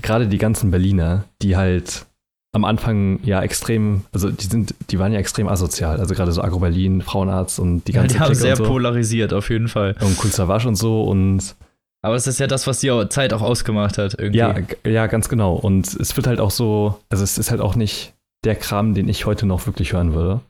[0.00, 2.06] gerade die ganzen Berliner, die halt
[2.52, 5.98] am Anfang ja extrem, also die sind, die waren ja extrem asozial.
[5.98, 8.62] Also gerade so Agro Berlin, Frauenarzt und die Ja, ganze die haben sehr so.
[8.64, 9.96] polarisiert, auf jeden Fall.
[10.00, 11.56] Und Savage und so und
[12.00, 14.38] Aber es ist ja das, was die auch- Zeit auch ausgemacht hat, irgendwie.
[14.38, 14.54] Ja,
[14.86, 15.54] ja, ganz genau.
[15.54, 18.14] Und es wird halt auch so, also es ist halt auch nicht
[18.44, 20.40] der Kram, den ich heute noch wirklich hören würde.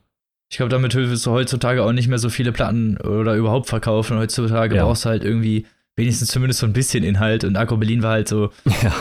[0.51, 4.17] Ich glaube, damit willst du heutzutage auch nicht mehr so viele Platten oder überhaupt verkaufen.
[4.17, 4.85] Heutzutage Ja.
[4.85, 5.65] brauchst du halt irgendwie
[5.95, 7.43] wenigstens zumindest so ein bisschen Inhalt.
[7.43, 8.51] Und Agro Berlin war halt so,
[8.83, 8.93] Ja,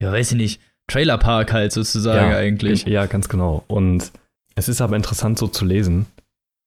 [0.00, 2.84] ja, weiß ich nicht, Trailerpark halt sozusagen ja, eigentlich.
[2.86, 3.64] Ja, ganz genau.
[3.68, 4.12] Und
[4.54, 6.06] es ist aber interessant so zu lesen,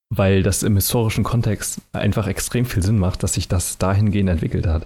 [0.10, 4.68] weil das im historischen Kontext einfach extrem viel Sinn macht, dass sich das dahingehend entwickelt
[4.68, 4.86] hat.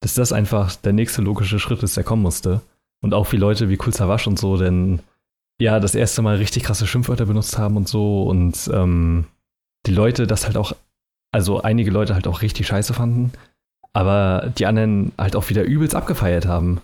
[0.00, 2.60] Dass das einfach der nächste logische Schritt ist, der kommen musste.
[3.00, 5.00] Und auch wie Leute wie Kul Savas und so, denn
[5.60, 9.24] ja, das erste Mal richtig krasse Schimpfwörter benutzt haben und so und ähm,
[9.86, 10.72] die Leute das halt auch,
[11.32, 13.32] also einige Leute halt auch richtig scheiße fanden,
[13.92, 16.80] aber die anderen halt auch wieder übelst abgefeiert haben.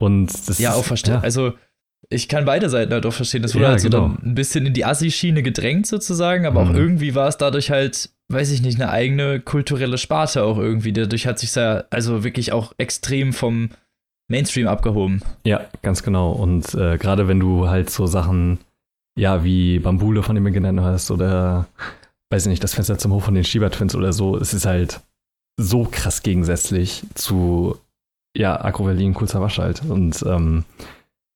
[0.00, 1.14] Und das Ja, auch verstehen.
[1.14, 1.20] ja.
[1.20, 1.52] Also,
[2.10, 3.42] ich kann beide Seiten halt auch verstehen.
[3.42, 4.08] Das wurde Ja, halt so genau.
[4.08, 6.74] dann ein bisschen in die Assi-Schiene gedrängt sozusagen, aber auch Mhm.
[6.76, 10.92] irgendwie war es dadurch halt, weiß ich nicht, eine eigene kulturelle Sparte auch irgendwie.
[10.92, 13.70] Dadurch hat sich ja also wirklich auch extrem vom
[14.28, 15.22] Mainstream abgehoben.
[15.44, 16.32] Ja, ganz genau.
[16.32, 18.58] Und äh, gerade wenn du halt so Sachen,
[19.18, 21.66] ja, wie Bambule, von dem genannt hast, oder
[22.30, 25.00] weiß ich nicht, das Fenster zum Hof von den Schiebertwins oder so, es ist halt
[25.60, 27.78] so krass gegensätzlich zu,
[28.36, 29.82] ja, Agro Berlin, kurzer Wasch halt.
[29.88, 30.64] Und ähm,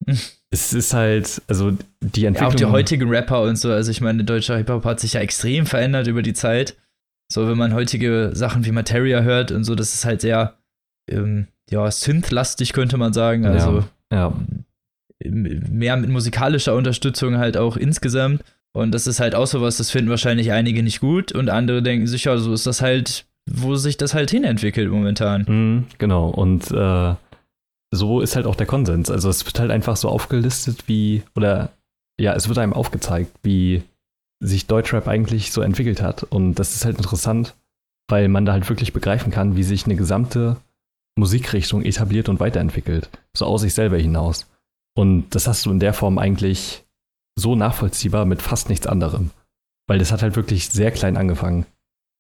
[0.51, 2.51] es ist halt, also die Ja, Entwicklung.
[2.51, 3.71] auch die heutigen Rapper und so.
[3.71, 6.77] Also ich meine, deutscher Hip-Hop hat sich ja extrem verändert über die Zeit.
[7.31, 10.55] So, wenn man heutige Sachen wie Materia hört und so, das ist halt sehr,
[11.11, 13.45] ähm, ja, synth-lastig, könnte man sagen.
[13.45, 13.51] Ja.
[13.51, 14.33] Also ja,
[15.25, 18.43] mehr mit musikalischer Unterstützung halt auch insgesamt.
[18.73, 22.07] Und das ist halt auch sowas, das finden wahrscheinlich einige nicht gut und andere denken
[22.07, 25.45] sich, ja, so ist das halt wo sich das halt hinentwickelt momentan.
[25.49, 26.29] Mhm, genau.
[26.29, 27.15] Und äh,
[27.91, 29.11] so ist halt auch der Konsens.
[29.11, 31.71] Also es wird halt einfach so aufgelistet, wie, oder
[32.21, 33.83] ja, es wird einem aufgezeigt, wie
[34.41, 36.25] sich Deutschrap eigentlich so entwickelt hat.
[36.25, 37.55] Und das ist halt interessant,
[38.09, 40.57] weil man da halt wirklich begreifen kann, wie sich eine gesamte
[41.19, 43.11] Musikrichtung etabliert und weiterentwickelt.
[43.37, 44.47] So aus sich selber hinaus.
[44.97, 46.85] Und das hast du in der Form eigentlich
[47.39, 49.31] so nachvollziehbar mit fast nichts anderem.
[49.87, 51.67] Weil das hat halt wirklich sehr klein angefangen.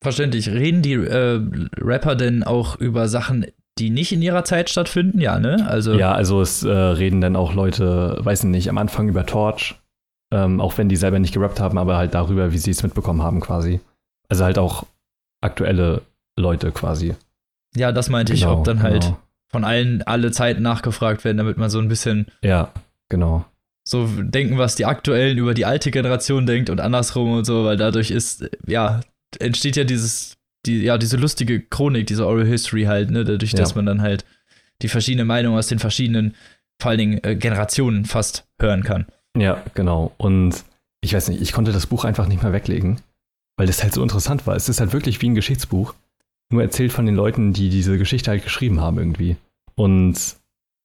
[0.02, 0.48] Verständlich.
[0.48, 1.40] Reden die äh,
[1.76, 3.46] Rapper denn auch über Sachen,
[3.78, 5.20] die nicht in ihrer Zeit stattfinden?
[5.20, 5.66] Ja, ne?
[5.68, 9.74] Also ja, also es äh, reden dann auch Leute, weiß nicht, am Anfang über Torch,
[10.32, 13.22] ähm, auch wenn die selber nicht gerappt haben, aber halt darüber, wie sie es mitbekommen
[13.22, 13.80] haben quasi.
[14.28, 14.86] Also halt auch
[15.40, 16.02] aktuelle
[16.38, 17.14] Leute quasi.
[17.78, 19.18] Ja, das meinte genau, ich, ob dann halt genau.
[19.48, 22.26] von allen alle Zeiten nachgefragt werden, damit man so ein bisschen.
[22.42, 22.72] Ja,
[23.08, 23.44] genau.
[23.84, 27.78] So denken, was die Aktuellen über die alte Generation denkt und andersrum und so, weil
[27.78, 29.00] dadurch ist, ja,
[29.38, 33.58] entsteht ja dieses, die, ja, diese lustige Chronik, diese Oral History halt, ne, dadurch, ja.
[33.58, 34.26] dass man dann halt
[34.82, 36.34] die verschiedenen Meinungen aus den verschiedenen,
[36.80, 39.06] vor allen Dingen äh, Generationen fast hören kann.
[39.36, 40.12] Ja, genau.
[40.18, 40.64] Und
[41.00, 43.00] ich weiß nicht, ich konnte das Buch einfach nicht mehr weglegen,
[43.56, 44.56] weil das halt so interessant war.
[44.56, 45.94] Es ist halt wirklich wie ein Geschichtsbuch,
[46.50, 49.36] nur erzählt von den Leuten, die diese Geschichte halt geschrieben haben irgendwie.
[49.74, 50.14] Und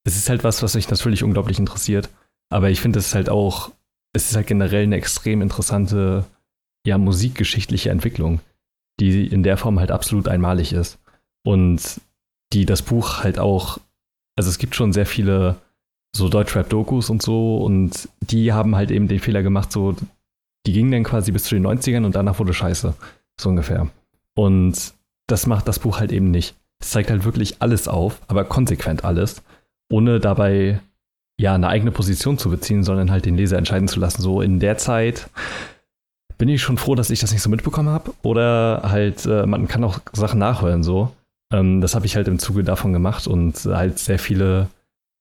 [0.04, 2.10] es ist halt was, was mich natürlich unglaublich interessiert.
[2.50, 3.72] Aber ich finde es halt auch,
[4.14, 6.26] es ist halt generell eine extrem interessante
[6.86, 8.42] ja, musikgeschichtliche Entwicklung,
[9.00, 11.00] die in der Form halt absolut einmalig ist.
[11.46, 12.02] Und
[12.52, 13.80] die das Buch halt auch,
[14.36, 15.56] also es gibt schon sehr viele
[16.16, 19.96] so Deutschrap-Dokus und so und die haben halt eben den Fehler gemacht, so,
[20.66, 22.94] die gingen dann quasi bis zu den 90ern und danach wurde scheiße.
[23.40, 23.90] So ungefähr.
[24.36, 24.94] Und
[25.28, 26.56] das macht das Buch halt eben nicht.
[26.80, 29.42] Es zeigt halt wirklich alles auf, aber konsequent alles,
[29.90, 30.82] ohne dabei
[31.40, 34.22] ja eine eigene Position zu beziehen, sondern halt den Leser entscheiden zu lassen.
[34.22, 35.30] So in der Zeit
[36.38, 38.14] bin ich schon froh, dass ich das nicht so mitbekommen habe.
[38.22, 41.12] Oder halt, äh, man kann auch Sachen nachhören so.
[41.54, 44.68] Ähm, das habe ich halt im Zuge davon gemacht und halt sehr viele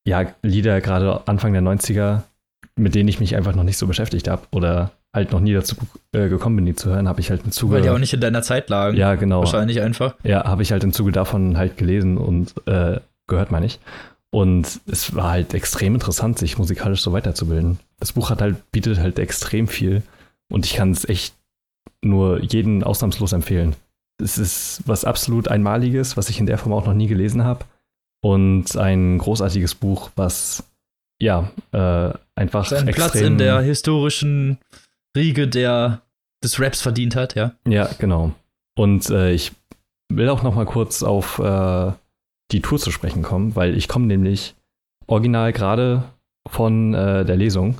[0.04, 2.22] ja, Lieder, gerade Anfang der 90er,
[2.76, 5.76] mit denen ich mich einfach noch nicht so beschäftigt habe oder halt noch nie dazu
[6.12, 7.74] äh, gekommen bin, die zu hören, habe ich halt im Zuge.
[7.74, 8.96] Weil die auch nicht in deiner Zeit lagen.
[8.96, 9.40] Ja, genau.
[9.40, 10.14] Wahrscheinlich einfach.
[10.24, 13.78] Ja, habe ich halt im Zuge davon halt gelesen und äh, gehört, meine ich.
[14.30, 17.78] Und es war halt extrem interessant, sich musikalisch so weiterzubilden.
[18.00, 20.02] Das Buch hat halt, bietet halt extrem viel
[20.50, 21.34] und ich kann es echt
[22.02, 23.76] nur jeden ausnahmslos empfehlen.
[24.22, 27.64] Es ist was absolut Einmaliges, was ich in der Form auch noch nie gelesen habe.
[28.22, 30.64] Und ein großartiges Buch, was
[31.20, 34.58] ja äh, einfach seinen Platz in der historischen
[35.16, 36.02] Riege der,
[36.42, 37.52] des Raps verdient hat, ja.
[37.66, 38.32] Ja, genau.
[38.76, 39.52] Und äh, ich
[40.08, 41.92] will auch noch mal kurz auf äh,
[42.50, 44.54] die Tour zu sprechen kommen, weil ich komme nämlich
[45.06, 46.04] original gerade
[46.48, 47.78] von äh, der Lesung.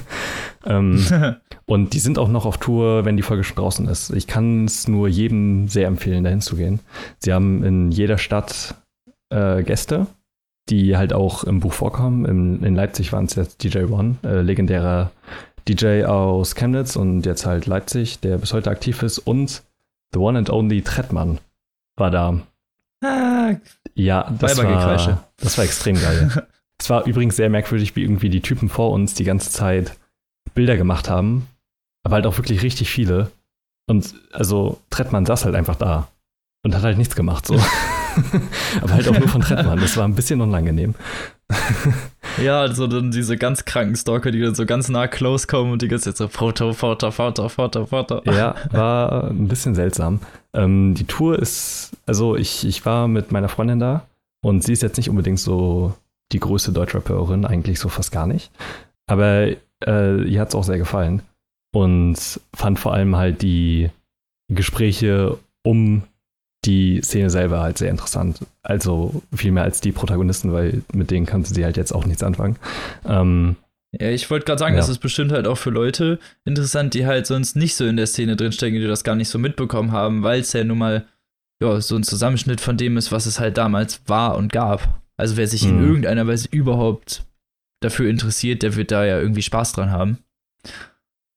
[0.64, 1.04] ähm,
[1.70, 4.10] Und die sind auch noch auf Tour, wenn die Folge schon draußen ist.
[4.10, 6.80] Ich kann es nur jedem sehr empfehlen, dahin zu gehen.
[7.20, 8.74] Sie haben in jeder Stadt
[9.32, 10.08] äh, Gäste,
[10.68, 12.24] die halt auch im Buch vorkommen.
[12.24, 15.12] In, in Leipzig waren es jetzt DJ One, äh, legendärer
[15.74, 19.18] DJ aus Chemnitz und jetzt halt Leipzig, der bis heute aktiv ist.
[19.18, 19.62] Und
[20.12, 21.38] The One and Only Trettmann
[21.96, 22.40] war da.
[23.02, 23.54] Ah,
[23.94, 26.46] ja, das war, das war extrem geil.
[26.78, 29.96] es war übrigens sehr merkwürdig, wie irgendwie die Typen vor uns die ganze Zeit
[30.54, 31.46] Bilder gemacht haben
[32.02, 33.30] aber halt auch wirklich richtig viele.
[33.86, 36.08] Und also Trettmann saß halt einfach da
[36.62, 37.54] und hat halt nichts gemacht so.
[38.80, 39.78] aber halt auch nur von Trettmann.
[39.80, 40.94] Das war ein bisschen unangenehm.
[42.38, 45.82] Ja, also dann diese ganz kranken Stalker, die dann so ganz nah close kommen und
[45.82, 48.22] die ganze Zeit so Foto, Foto, Foto, Foto, Foto.
[48.24, 50.20] Ja, war ein bisschen seltsam.
[50.52, 54.06] Ähm, die Tour ist, also ich, ich war mit meiner Freundin da
[54.42, 55.94] und sie ist jetzt nicht unbedingt so
[56.32, 58.50] die größte Deutschrapperin, eigentlich so fast gar nicht.
[59.06, 59.48] Aber
[59.86, 61.22] äh, ihr hat es auch sehr gefallen
[61.72, 63.90] und fand vor allem halt die
[64.48, 66.02] Gespräche um
[66.64, 68.40] die Szene selber halt sehr interessant.
[68.62, 72.22] Also viel mehr als die Protagonisten, weil mit denen kannte sie halt jetzt auch nichts
[72.22, 72.56] anfangen.
[73.06, 73.56] Ähm,
[73.92, 74.80] ja, ich wollte gerade sagen, ja.
[74.80, 78.06] das ist bestimmt halt auch für Leute interessant, die halt sonst nicht so in der
[78.06, 81.06] Szene drinstecken, die das gar nicht so mitbekommen haben, weil es ja nun mal
[81.62, 85.00] ja, so ein Zusammenschnitt von dem ist, was es halt damals war und gab.
[85.16, 85.70] Also wer sich mhm.
[85.70, 87.24] in irgendeiner Weise überhaupt
[87.80, 90.18] dafür interessiert, der wird da ja irgendwie Spaß dran haben.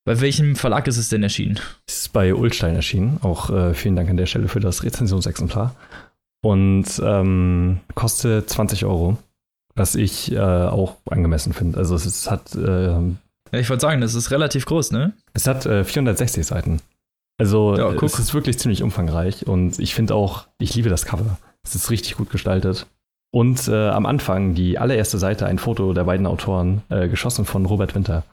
[0.06, 1.60] Bei welchem Verlag ist es denn erschienen?
[1.88, 3.20] Es ist bei Ulstein erschienen.
[3.22, 5.76] Auch äh, vielen Dank an der Stelle für das Rezensionsexemplar.
[6.41, 9.18] Und ähm, kostet 20 Euro,
[9.76, 11.78] was ich äh, auch angemessen finde.
[11.78, 12.54] Also es, es hat.
[12.54, 15.14] Äh, ja, ich wollte sagen, das ist relativ groß, ne?
[15.34, 16.82] Es hat 460 äh, Seiten.
[17.38, 21.38] Also ja, es ist wirklich ziemlich umfangreich und ich finde auch, ich liebe das Cover.
[21.64, 22.88] Es ist richtig gut gestaltet.
[23.32, 27.66] Und äh, am Anfang die allererste Seite ein Foto der beiden Autoren, äh, geschossen von
[27.66, 28.24] Robert Winter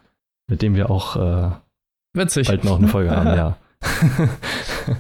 [0.51, 1.51] mit dem wir auch äh,
[2.13, 2.49] Witzig.
[2.49, 3.57] bald noch eine Folge haben, ja.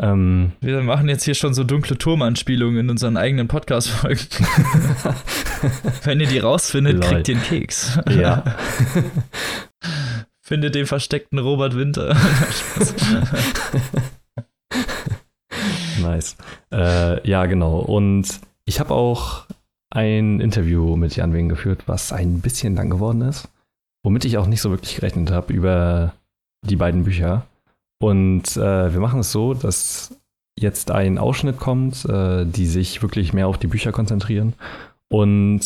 [0.00, 4.20] Ähm, Wir machen jetzt hier schon so dunkle Turmanspielungen in unseren eigenen Podcast-Folgen.
[6.04, 7.08] Wenn ihr die rausfindet, Lol.
[7.10, 7.98] kriegt ihr einen Keks.
[8.08, 8.44] ja.
[10.40, 12.16] Findet den versteckten Robert Winter.
[16.00, 16.36] Nice.
[16.72, 17.80] Äh, ja, genau.
[17.80, 19.46] Und ich habe auch
[19.90, 23.48] ein Interview mit Jan Wing geführt, was ein bisschen lang geworden ist,
[24.08, 26.14] womit ich auch nicht so wirklich gerechnet habe über
[26.66, 27.44] die beiden Bücher.
[28.00, 30.16] Und äh, wir machen es so, dass
[30.58, 34.54] jetzt ein Ausschnitt kommt, äh, die sich wirklich mehr auf die Bücher konzentrieren
[35.12, 35.60] und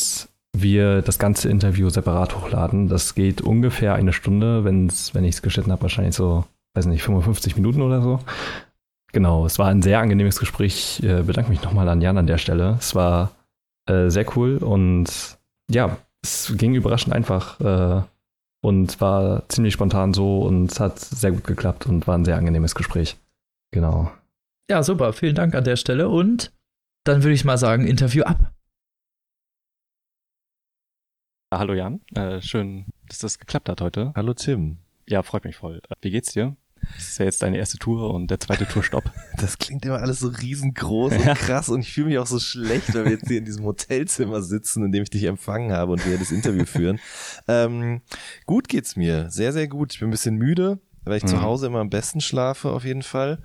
[0.57, 2.88] wir das ganze Interview separat hochladen.
[2.88, 7.05] Das geht ungefähr eine Stunde, wenn's, wenn ich es geschnitten habe, wahrscheinlich so, weiß nicht,
[7.05, 8.18] 55 Minuten oder so.
[9.12, 10.99] Genau, es war ein sehr angenehmes Gespräch.
[10.99, 12.76] Ich äh, bedanke mich nochmal an Jan an der Stelle.
[12.80, 13.30] Es war
[13.88, 15.38] äh, sehr cool und
[15.70, 18.03] ja, es ging überraschend einfach äh,
[18.63, 22.37] und war ziemlich spontan so und es hat sehr gut geklappt und war ein sehr
[22.37, 23.19] angenehmes Gespräch.
[23.73, 24.11] Genau.
[24.71, 25.13] Ja, super.
[25.13, 26.09] Vielen Dank an der Stelle.
[26.09, 26.53] Und
[27.05, 28.53] dann würde ich mal sagen, Interview ab.
[31.53, 34.13] Hallo Jan, äh, schön, dass das geklappt hat heute.
[34.15, 34.79] Hallo Tim.
[35.07, 35.83] Ja, freut mich voll.
[36.01, 36.57] Wie geht's dir?
[36.97, 39.11] Das ist ja jetzt deine erste Tour und der zweite Tourstopp.
[39.41, 41.35] Das klingt immer alles so riesengroß und Ja.
[41.35, 44.43] krass und ich fühle mich auch so schlecht, weil wir jetzt hier in diesem Hotelzimmer
[44.43, 47.01] sitzen, in dem ich dich empfangen habe und wir das Interview führen.
[47.49, 48.03] Ähm,
[48.47, 49.95] gut geht's mir, sehr, sehr gut.
[49.95, 51.43] Ich bin ein bisschen müde, weil ich zu Mhm.
[51.43, 53.39] Hause immer am besten schlafe, auf jeden Fall.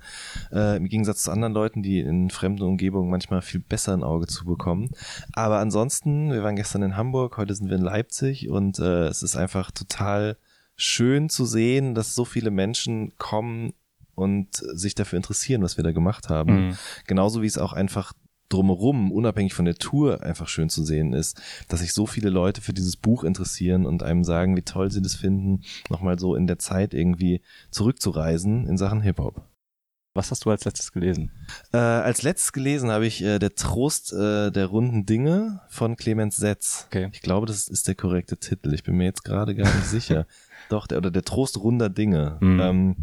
[0.52, 4.26] Äh, Im Gegensatz zu anderen Leuten, die in fremden Umgebungen manchmal viel besser ein Auge
[4.28, 4.90] zu bekommen.
[5.32, 9.22] Aber ansonsten, wir waren gestern in Hamburg, heute sind wir in Leipzig und äh, es
[9.22, 10.36] ist einfach total
[10.78, 13.74] schön zu sehen, dass so viele Menschen kommen
[14.14, 16.68] und sich dafür interessieren, was wir da gemacht haben.
[16.68, 16.78] Mhm.
[17.06, 18.14] Genauso wie es auch einfach
[18.48, 22.62] drumherum, unabhängig von der Tour, einfach schön zu sehen ist, dass sich so viele Leute
[22.62, 26.46] für dieses Buch interessieren und einem sagen, wie toll sie das finden, nochmal so in
[26.46, 29.44] der Zeit irgendwie zurückzureisen in Sachen Hip-Hop.
[30.14, 31.30] Was hast du als letztes gelesen?
[31.72, 36.36] Äh, als letztes gelesen habe ich äh, Der Trost äh, der runden Dinge von Clemens
[36.36, 36.86] Setz.
[36.88, 37.10] Okay.
[37.12, 38.74] Ich glaube, das ist der korrekte Titel.
[38.74, 40.26] Ich bin mir jetzt gerade gar nicht sicher.
[40.68, 42.38] Doch, der, oder der Trost runder Dinge.
[42.40, 42.60] Mhm.
[42.60, 42.96] Ähm,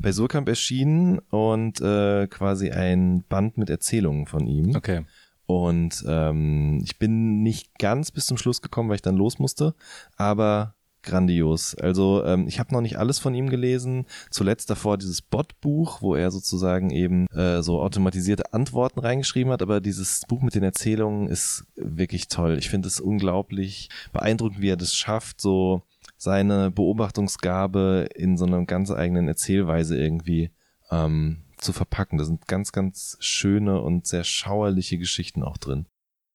[0.00, 4.76] bei Surkamp erschienen und äh, quasi ein Band mit Erzählungen von ihm.
[4.76, 5.04] Okay.
[5.46, 9.74] Und ähm, ich bin nicht ganz bis zum Schluss gekommen, weil ich dann los musste,
[10.16, 11.74] aber grandios.
[11.74, 14.04] Also ähm, ich habe noch nicht alles von ihm gelesen.
[14.30, 19.80] Zuletzt davor dieses Bot-Buch, wo er sozusagen eben äh, so automatisierte Antworten reingeschrieben hat, aber
[19.80, 22.58] dieses Buch mit den Erzählungen ist wirklich toll.
[22.58, 25.82] Ich finde es unglaublich beeindruckend, wie er das schafft, so
[26.18, 30.50] seine Beobachtungsgabe in so einer ganz eigenen Erzählweise irgendwie
[30.90, 32.18] ähm, zu verpacken.
[32.18, 35.86] Da sind ganz, ganz schöne und sehr schauerliche Geschichten auch drin.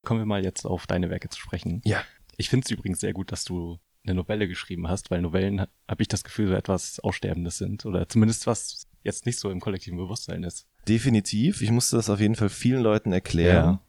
[0.03, 1.81] Kommen wir mal jetzt auf deine Werke zu sprechen.
[1.85, 2.01] Ja.
[2.37, 6.01] Ich finde es übrigens sehr gut, dass du eine Novelle geschrieben hast, weil Novellen, habe
[6.01, 7.85] ich das Gefühl, so etwas Aussterbendes sind.
[7.85, 10.67] Oder zumindest was jetzt nicht so im kollektiven Bewusstsein ist.
[10.87, 11.61] Definitiv.
[11.61, 13.65] Ich musste das auf jeden Fall vielen Leuten erklären.
[13.65, 13.81] Ja.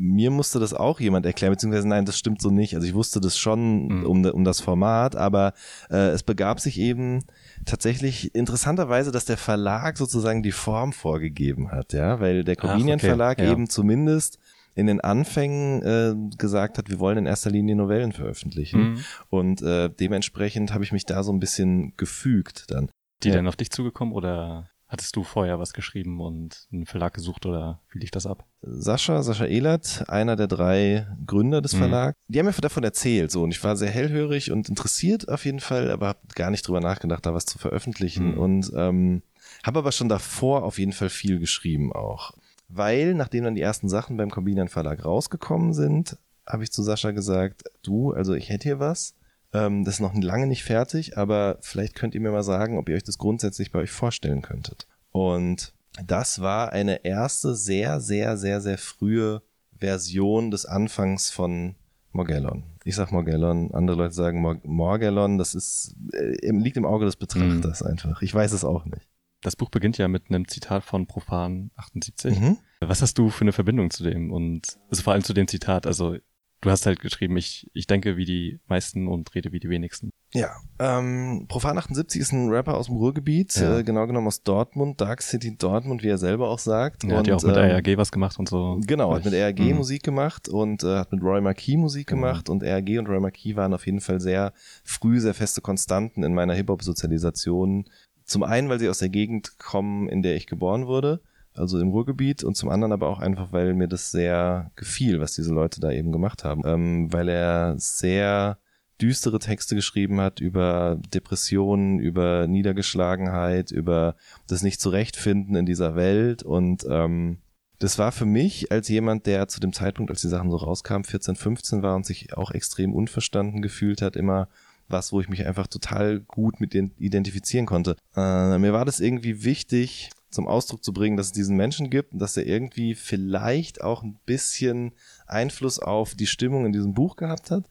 [0.00, 2.76] Mir musste das auch jemand erklären, beziehungsweise nein, das stimmt so nicht.
[2.76, 4.06] Also ich wusste das schon Mhm.
[4.06, 5.54] um, um das Format, aber
[5.90, 7.24] äh, es begab sich eben
[7.66, 13.08] tatsächlich interessanterweise, dass der Verlag sozusagen die Form vorgegeben hat, ja, weil der Convenient okay,
[13.08, 13.50] Verlag ja.
[13.50, 14.38] eben zumindest
[14.76, 18.80] in den Anfängen äh, gesagt hat, wir wollen in erster Linie Novellen veröffentlichen.
[18.92, 19.04] Mhm.
[19.28, 22.88] Und äh, dementsprechend habe ich mich da so ein bisschen gefügt dann.
[23.24, 23.34] Die Ja.
[23.34, 27.80] dann auf dich zugekommen oder hattest du vorher was geschrieben und einen Verlag gesucht oder
[27.92, 28.44] wie lief das ab?
[28.62, 31.78] Sascha, Sascha Ehlert, einer der drei Gründer des Mhm.
[31.78, 35.44] Verlags, die haben mir davon erzählt so und ich war sehr hellhörig und interessiert auf
[35.44, 38.38] jeden Fall, aber habe gar nicht drüber nachgedacht, da was zu veröffentlichen Mhm.
[38.38, 39.22] und ähm,
[39.64, 42.32] habe aber schon davor auf jeden Fall viel geschrieben auch.
[42.68, 47.12] Weil, nachdem dann die ersten Sachen beim Combinian Verlag rausgekommen sind, habe ich zu Sascha
[47.12, 49.14] gesagt, du, also ich hätte hier was,
[49.52, 52.88] ähm, das ist noch lange nicht fertig, aber vielleicht könnt ihr mir mal sagen, ob
[52.88, 54.86] ihr euch das grundsätzlich bei euch vorstellen könntet.
[55.10, 55.72] Und
[56.04, 59.42] das war eine erste sehr, sehr, sehr, sehr frühe
[59.76, 61.76] Version des Anfangs von
[62.12, 62.64] Morgellon.
[62.84, 67.16] Ich sag Morgellon, andere Leute sagen Mor Morgellon, das ist, äh, liegt im Auge des
[67.16, 68.22] Betrachters einfach.
[68.22, 69.08] Ich weiß es auch nicht.
[69.40, 72.38] Das Buch beginnt ja mit einem Zitat von Profan 78.
[72.38, 72.58] Mhm.
[72.80, 74.32] Was hast du für eine Verbindung zu dem?
[74.32, 76.16] Und also vor allem zu dem Zitat, also
[76.60, 80.10] du hast halt geschrieben, ich, ich denke wie die meisten und rede wie die wenigsten.
[80.34, 83.78] Ja, ähm, Profan 78 ist ein Rapper aus dem Ruhrgebiet, Ja.
[83.78, 87.04] äh, genau genommen aus Dortmund, Dark City Dortmund, wie er selber auch sagt.
[87.04, 88.78] Er hat ja auch mit ähm, ARG was gemacht und so.
[88.86, 89.76] Genau, hat mit RG Mhm.
[89.76, 92.20] Musik gemacht und äh, hat mit Roy Marquis Musik Genau.
[92.22, 94.52] gemacht und RG und Roy Marquis waren auf jeden Fall sehr
[94.84, 97.84] früh sehr feste Konstanten in meiner Hip-Hop-Sozialisation.
[98.24, 101.22] Zum einen, weil sie aus der Gegend kommen, in der ich geboren wurde,
[101.58, 105.34] also im Ruhrgebiet und zum anderen aber auch einfach, weil mir das sehr gefiel, was
[105.34, 108.58] diese Leute da eben gemacht haben, ähm, weil er sehr
[109.00, 114.16] düstere Texte geschrieben hat über Depressionen, über Niedergeschlagenheit, über
[114.48, 117.38] das nicht zurechtfinden in dieser Welt und ähm,
[117.78, 121.04] das war für mich als jemand, der zu dem Zeitpunkt, als die Sachen so rauskamen,
[121.04, 124.48] 14, 15 war und sich auch extrem unverstanden gefühlt hat, immer
[124.88, 127.96] was, wo ich mich einfach total gut mit identifizieren konnte.
[128.16, 132.12] Äh, mir war das irgendwie wichtig, zum Ausdruck zu bringen, dass es diesen Menschen gibt
[132.12, 134.92] und dass er irgendwie vielleicht auch ein bisschen
[135.26, 137.64] Einfluss auf die Stimmung in diesem Buch gehabt hat.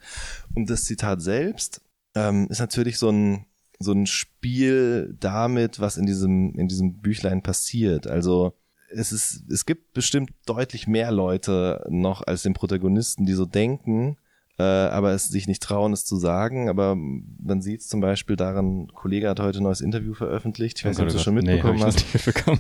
[0.56, 1.82] Und das Zitat selbst
[2.16, 3.46] ähm, ist natürlich so ein,
[3.80, 8.08] so ein Spiel damit, was in diesem, in diesem Büchlein passiert.
[8.08, 8.54] Also
[8.90, 14.18] es ist, es gibt bestimmt deutlich mehr Leute noch als den Protagonisten, die so denken,
[14.60, 16.70] äh, aber es sich nicht trauen, es zu sagen.
[16.70, 20.80] Aber man sieht es zum Beispiel daran, ein Kollege hat heute ein neues Interview veröffentlicht.
[20.80, 22.06] Ich weiß nicht, ob du es schon mitbekommen nee, hast.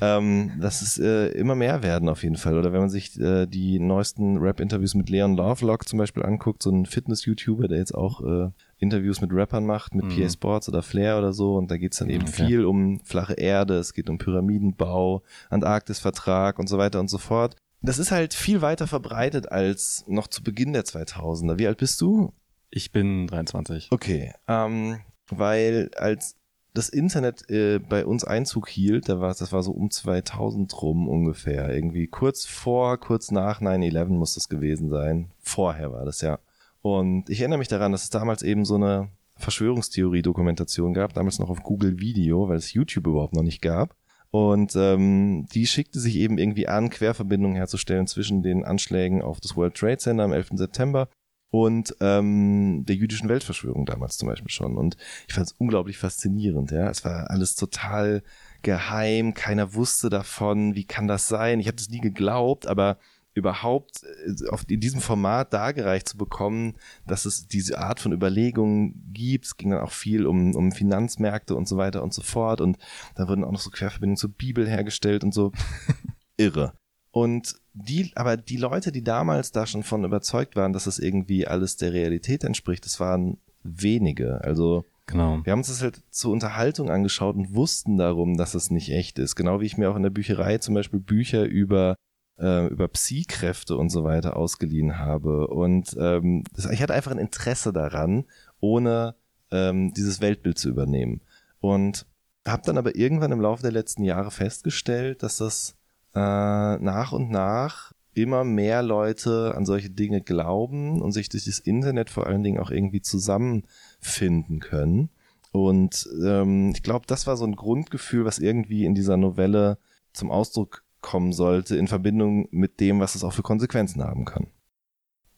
[0.01, 2.57] Ähm, dass es äh, immer mehr werden auf jeden Fall.
[2.57, 6.69] Oder wenn man sich äh, die neuesten Rap-Interviews mit Leon Lovelock zum Beispiel anguckt, so
[6.69, 10.21] ein Fitness-YouTuber, der jetzt auch äh, Interviews mit Rappern macht, mit mhm.
[10.21, 11.55] PA Sports oder Flair oder so.
[11.55, 12.45] Und da geht's dann eben okay.
[12.45, 17.55] viel um flache Erde, es geht um Pyramidenbau, Antarktisvertrag und so weiter und so fort.
[17.82, 21.59] Das ist halt viel weiter verbreitet als noch zu Beginn der 2000er.
[21.59, 22.34] Wie alt bist du?
[22.69, 23.89] Ich bin 23.
[23.91, 24.99] Okay, ähm,
[25.30, 26.36] weil als
[26.73, 31.07] das Internet äh, bei uns Einzug hielt, da war das war so um 2000 rum
[31.07, 35.32] ungefähr, irgendwie kurz vor, kurz nach 9/11 muss das gewesen sein.
[35.39, 36.39] Vorher war das ja.
[36.82, 41.49] Und ich erinnere mich daran, dass es damals eben so eine Verschwörungstheorie-Dokumentation gab, damals noch
[41.49, 43.95] auf Google Video, weil es YouTube überhaupt noch nicht gab.
[44.32, 49.55] Und ähm, die schickte sich eben irgendwie an, Querverbindungen herzustellen zwischen den Anschlägen auf das
[49.55, 50.49] World Trade Center am 11.
[50.53, 51.07] September
[51.49, 54.78] und ähm, der jüdischen Weltverschwörung damals zum Beispiel schon.
[54.78, 54.97] Und
[55.28, 56.71] ich fand es unglaublich faszinierend.
[56.71, 58.21] Ja, es war alles total
[58.63, 60.75] geheim, keiner wusste davon.
[60.75, 61.59] Wie kann das sein?
[61.59, 62.97] Ich habe das nie geglaubt, aber
[63.38, 66.75] überhaupt äh, in diesem Format dargereicht zu bekommen,
[67.05, 69.45] dass es diese Art von Überlegungen gibt.
[69.45, 72.61] Es ging dann auch viel um, um Finanzmärkte und so weiter und so fort.
[72.61, 72.77] Und
[73.15, 75.51] da wurden auch noch so Querverbindungen zur Bibel hergestellt und so.
[76.38, 76.73] Irre.
[77.11, 81.47] Und die, aber die Leute, die damals da schon von überzeugt waren, dass es irgendwie
[81.47, 84.41] alles der Realität entspricht, das waren wenige.
[84.43, 85.39] Also Genau.
[85.43, 89.19] Wir haben uns das halt zur Unterhaltung angeschaut und wussten darum, dass es nicht echt
[89.19, 89.38] ist.
[89.38, 91.95] Genau wie ich mir auch in der Bücherei zum Beispiel Bücher über
[92.39, 95.47] äh, über Psi-Kräfte und so weiter ausgeliehen habe.
[95.47, 98.25] Und ähm, ich hatte einfach ein Interesse daran,
[98.59, 99.15] ohne
[99.51, 101.21] ähm, dieses Weltbild zu übernehmen.
[101.59, 102.05] Und
[102.45, 105.75] habe dann aber irgendwann im Laufe der letzten Jahre festgestellt, dass das
[106.15, 111.59] äh, nach und nach immer mehr Leute an solche Dinge glauben und sich durch das
[111.59, 115.09] Internet vor allen Dingen auch irgendwie zusammenfinden können.
[115.51, 119.77] Und ähm, ich glaube, das war so ein Grundgefühl, was irgendwie in dieser Novelle
[120.13, 124.47] zum Ausdruck kommen sollte in Verbindung mit dem, was es auch für Konsequenzen haben kann.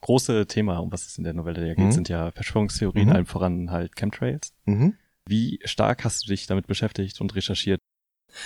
[0.02, 1.92] Große Thema, um was es in der Novelle ja geht, mhm.
[1.92, 3.14] sind ja Verschwörungstheorien, mhm.
[3.14, 4.52] allem voran halt Chemtrails.
[4.66, 4.96] Mhm.
[5.28, 7.80] Wie stark hast du dich damit beschäftigt und recherchiert?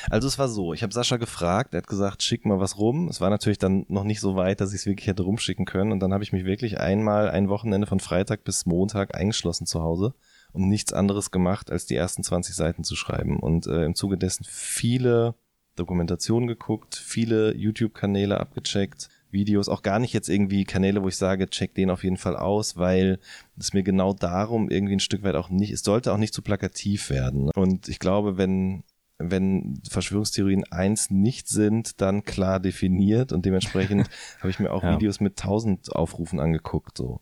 [0.09, 3.07] Also es war so, ich habe Sascha gefragt, er hat gesagt, schick mal was rum.
[3.07, 5.93] Es war natürlich dann noch nicht so weit, dass ich es wirklich hätte rumschicken können.
[5.93, 9.81] Und dann habe ich mich wirklich einmal ein Wochenende von Freitag bis Montag eingeschlossen zu
[9.81, 10.13] Hause
[10.51, 13.39] und nichts anderes gemacht, als die ersten 20 Seiten zu schreiben.
[13.39, 15.35] Und äh, im Zuge dessen viele
[15.75, 21.49] Dokumentation geguckt, viele YouTube-Kanäle abgecheckt, Videos, auch gar nicht jetzt irgendwie Kanäle, wo ich sage,
[21.49, 23.19] check den auf jeden Fall aus, weil
[23.57, 26.41] es mir genau darum irgendwie ein Stück weit auch nicht, es sollte auch nicht zu
[26.41, 27.49] plakativ werden.
[27.49, 28.83] Und ich glaube, wenn,
[29.17, 34.07] wenn Verschwörungstheorien eins nicht sind, dann klar definiert und dementsprechend
[34.39, 34.93] habe ich mir auch ja.
[34.93, 37.19] Videos mit tausend Aufrufen angeguckt, so.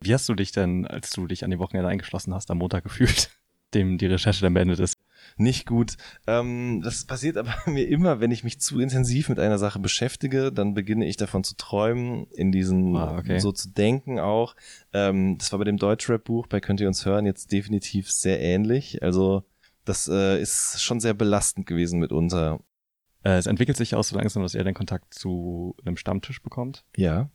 [0.00, 2.84] Wie hast du dich denn, als du dich an die Wochenende eingeschlossen hast, am Montag
[2.84, 3.30] gefühlt,
[3.74, 4.96] dem die Recherche dann beendet ist?
[5.38, 5.96] Nicht gut.
[6.26, 10.52] Ähm, das passiert aber mir immer, wenn ich mich zu intensiv mit einer Sache beschäftige,
[10.52, 13.38] dann beginne ich davon zu träumen, in diesen ah, okay.
[13.38, 14.54] so zu denken auch.
[14.92, 19.02] Ähm, das war bei dem Deutschrap-Buch, bei Könnt ihr uns hören, jetzt definitiv sehr ähnlich.
[19.02, 19.44] Also
[19.84, 22.60] das äh, ist schon sehr belastend gewesen mitunter.
[23.24, 26.84] Äh, es entwickelt sich auch so langsam, dass er den Kontakt zu einem Stammtisch bekommt.
[26.96, 27.30] Ja.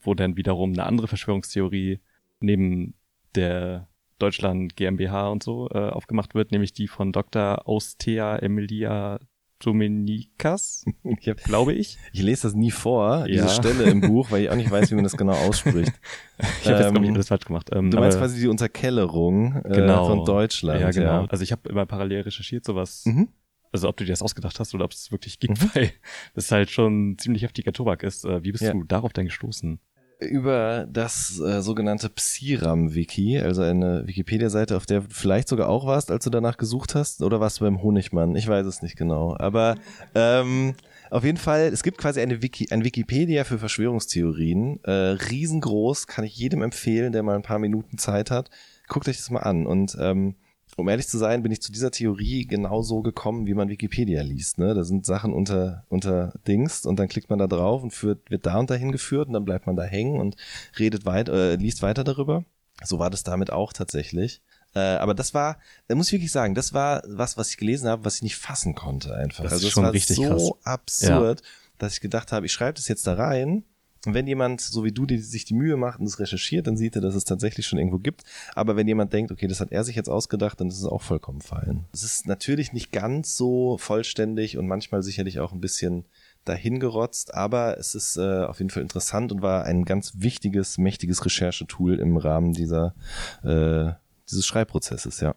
[0.00, 2.00] Wo dann wiederum eine andere Verschwörungstheorie
[2.40, 2.94] neben
[3.34, 3.88] der
[4.18, 7.68] Deutschland GmbH und so äh, aufgemacht wird, nämlich die von Dr.
[7.68, 9.18] Austea Emilia
[9.64, 10.84] Dominikas,
[11.44, 11.98] glaube ich.
[12.12, 13.26] Ich lese das nie vor, ja.
[13.26, 15.92] diese Stelle im Buch, weil ich auch nicht weiß, wie man das genau ausspricht.
[16.38, 17.70] ich habe ähm, jetzt, glaube ich, alles falsch gemacht.
[17.72, 20.06] Ähm, du meinst quasi die Unterkellerung äh, genau.
[20.06, 20.80] von Deutschland.
[20.80, 21.22] Ja, genau.
[21.22, 21.26] Ja.
[21.26, 23.04] Also ich habe immer parallel recherchiert, sowas.
[23.06, 23.28] Mhm.
[23.72, 25.70] Also ob du dir das ausgedacht hast oder ob es wirklich gibt, mhm.
[25.74, 25.90] weil
[26.34, 28.24] das halt schon ziemlich heftiger Tobak ist.
[28.24, 28.72] Äh, wie bist ja.
[28.72, 29.80] du darauf denn gestoßen?
[30.24, 36.10] Über das äh, sogenannte Psiram-Wiki, also eine Wikipedia-Seite, auf der du vielleicht sogar auch warst,
[36.10, 38.36] als du danach gesucht hast, oder warst du beim Honigmann?
[38.36, 39.36] Ich weiß es nicht genau.
[39.38, 39.76] Aber
[40.14, 40.74] ähm,
[41.10, 44.82] auf jeden Fall, es gibt quasi eine Wiki, ein Wikipedia für Verschwörungstheorien.
[44.84, 48.50] Äh, riesengroß, kann ich jedem empfehlen, der mal ein paar Minuten Zeit hat.
[48.88, 49.66] Guckt euch das mal an.
[49.66, 50.34] Und ähm,
[50.76, 54.58] um ehrlich zu sein, bin ich zu dieser Theorie genauso gekommen, wie man Wikipedia liest.
[54.58, 54.74] Ne?
[54.74, 58.46] Da sind Sachen unter, unter Dings und dann klickt man da drauf und führt, wird
[58.46, 60.36] da und dahin geführt und dann bleibt man da hängen und
[60.78, 62.44] redet weit, äh, liest weiter darüber.
[62.82, 64.42] So war das damit auch tatsächlich.
[64.74, 67.88] Äh, aber das war, da muss ich wirklich sagen, das war was, was ich gelesen
[67.88, 69.44] habe, was ich nicht fassen konnte einfach.
[69.44, 70.52] Das ist also es schon war richtig so krass.
[70.64, 71.42] absurd,
[71.78, 73.64] dass ich gedacht habe, ich schreibe das jetzt da rein.
[74.06, 76.76] Und wenn jemand, so wie du, die sich die Mühe macht und das recherchiert, dann
[76.76, 78.22] sieht er, dass es tatsächlich schon irgendwo gibt.
[78.54, 81.02] Aber wenn jemand denkt, okay, das hat er sich jetzt ausgedacht, dann ist es auch
[81.02, 81.84] vollkommen fein.
[81.92, 86.04] Es ist natürlich nicht ganz so vollständig und manchmal sicherlich auch ein bisschen
[86.44, 91.24] dahingerotzt, aber es ist äh, auf jeden Fall interessant und war ein ganz wichtiges, mächtiges
[91.24, 92.94] Recherchetool im Rahmen dieser
[93.42, 93.92] äh,
[94.28, 95.34] dieses Schreibprozesses, ja.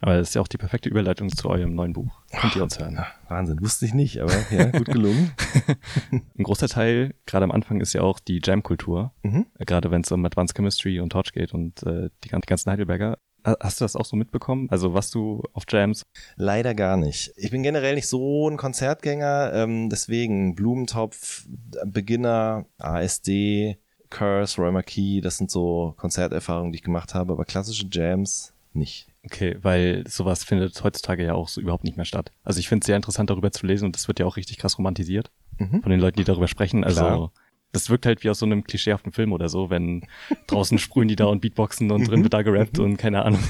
[0.00, 2.20] Aber das ist ja auch die perfekte Überleitung zu eurem neuen Buch.
[2.38, 3.02] Könnt ihr uns hören.
[3.28, 5.32] Wahnsinn, wusste ich nicht, aber ja, gut gelungen.
[6.10, 9.12] Ein großer Teil, gerade am Anfang, ist ja auch die Jam-Kultur.
[9.22, 9.46] Mhm.
[9.58, 12.46] Äh, Gerade wenn es um Advanced Chemistry und Torch geht und äh, die gan- die
[12.46, 13.18] ganzen Heidelberger.
[13.46, 14.68] Ha- Hast du das auch so mitbekommen?
[14.70, 16.02] Also was du auf Jams?
[16.36, 17.32] Leider gar nicht.
[17.36, 21.46] Ich bin generell nicht so ein Konzertgänger, ähm, deswegen Blumentopf,
[21.86, 23.78] Beginner, ASD,
[24.10, 29.08] Curse, Roy Marquis, das sind so Konzerterfahrungen, die ich gemacht habe, aber klassische Jams nicht.
[29.26, 32.30] Okay, weil sowas findet heutzutage ja auch so überhaupt nicht mehr statt.
[32.44, 34.58] Also ich finde es sehr interessant, darüber zu lesen und das wird ja auch richtig
[34.58, 35.82] krass romantisiert Mhm.
[35.82, 36.84] von den Leuten, die darüber sprechen.
[36.84, 37.32] Also Klar.
[37.72, 40.06] das wirkt halt wie aus so einem klischeehaften Film oder so, wenn
[40.46, 42.24] draußen sprühen die da und Beatboxen und drin Mhm.
[42.24, 43.42] wird da gerappt und keine Ahnung.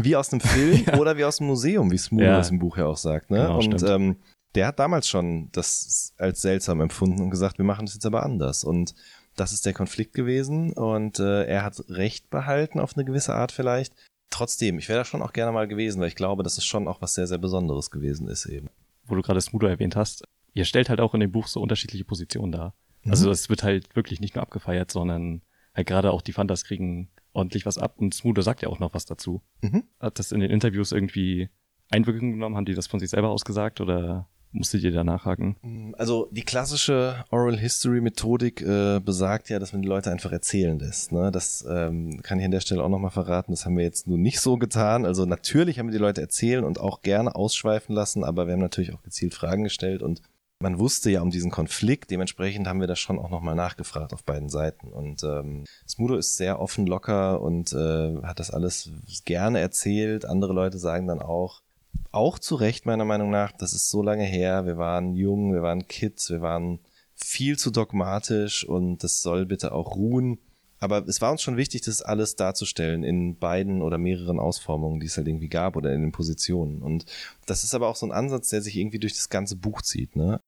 [0.00, 2.36] Wie aus einem Film oder wie aus einem Museum, wie Smooth Ja.
[2.38, 3.30] das im Buch ja auch sagt.
[3.30, 3.38] Ne?
[3.38, 3.82] Genau, und stimmt.
[3.90, 4.16] ähm,
[4.54, 8.22] der hat damals schon das als seltsam empfunden und gesagt, wir machen das jetzt aber
[8.22, 8.64] anders.
[8.64, 8.94] Und
[9.36, 13.52] das ist der Konflikt gewesen und äh, er hat Recht behalten auf eine gewisse Art
[13.52, 13.92] vielleicht.
[14.30, 16.86] Trotzdem, ich wäre da schon auch gerne mal gewesen, weil ich glaube, dass es schon
[16.86, 18.68] auch was sehr, sehr Besonderes gewesen ist eben.
[19.04, 22.04] Wo du gerade Smudo erwähnt hast, ihr stellt halt auch in dem Buch so unterschiedliche
[22.04, 22.74] Positionen dar.
[23.06, 25.42] Also es wird halt wirklich nicht nur abgefeiert, sondern
[25.74, 28.94] halt gerade auch die Fantas kriegen ordentlich was ab und Smudo sagt ja auch noch
[28.94, 29.42] was dazu.
[29.62, 29.84] Mhm.
[30.00, 31.48] Hat das in den Interviews irgendwie
[31.90, 32.56] Einwirkung genommen?
[32.56, 35.94] Haben die das von sich selber ausgesagt oder musstet ihr da nachhaken?
[35.96, 40.78] Also die klassische Oral History Methodik äh, besagt ja, dass man die Leute einfach erzählen
[40.78, 41.12] lässt.
[41.12, 41.30] Ne?
[41.30, 43.52] Das ähm, kann ich an der Stelle auch nochmal verraten.
[43.52, 45.04] Das haben wir jetzt nur nicht so getan.
[45.04, 48.60] Also natürlich haben wir die Leute erzählen und auch gerne ausschweifen lassen, aber wir haben
[48.60, 50.22] natürlich auch gezielt Fragen gestellt und
[50.60, 54.24] man wusste ja um diesen Konflikt, dementsprechend haben wir das schon auch nochmal nachgefragt auf
[54.24, 54.88] beiden Seiten.
[54.88, 58.90] Und ähm, Smudo ist sehr offen, locker und äh, hat das alles
[59.24, 60.24] gerne erzählt.
[60.24, 61.62] Andere Leute sagen dann auch,
[62.10, 65.62] auch zu Recht meiner Meinung nach, das ist so lange her, wir waren jung, wir
[65.62, 66.80] waren Kids, wir waren
[67.14, 70.38] viel zu dogmatisch und das soll bitte auch ruhen.
[70.80, 75.06] Aber es war uns schon wichtig, das alles darzustellen in beiden oder mehreren Ausformungen, die
[75.06, 76.82] es halt irgendwie gab oder in den Positionen.
[76.82, 77.04] Und
[77.46, 80.14] das ist aber auch so ein Ansatz, der sich irgendwie durch das ganze Buch zieht,
[80.14, 80.40] ne?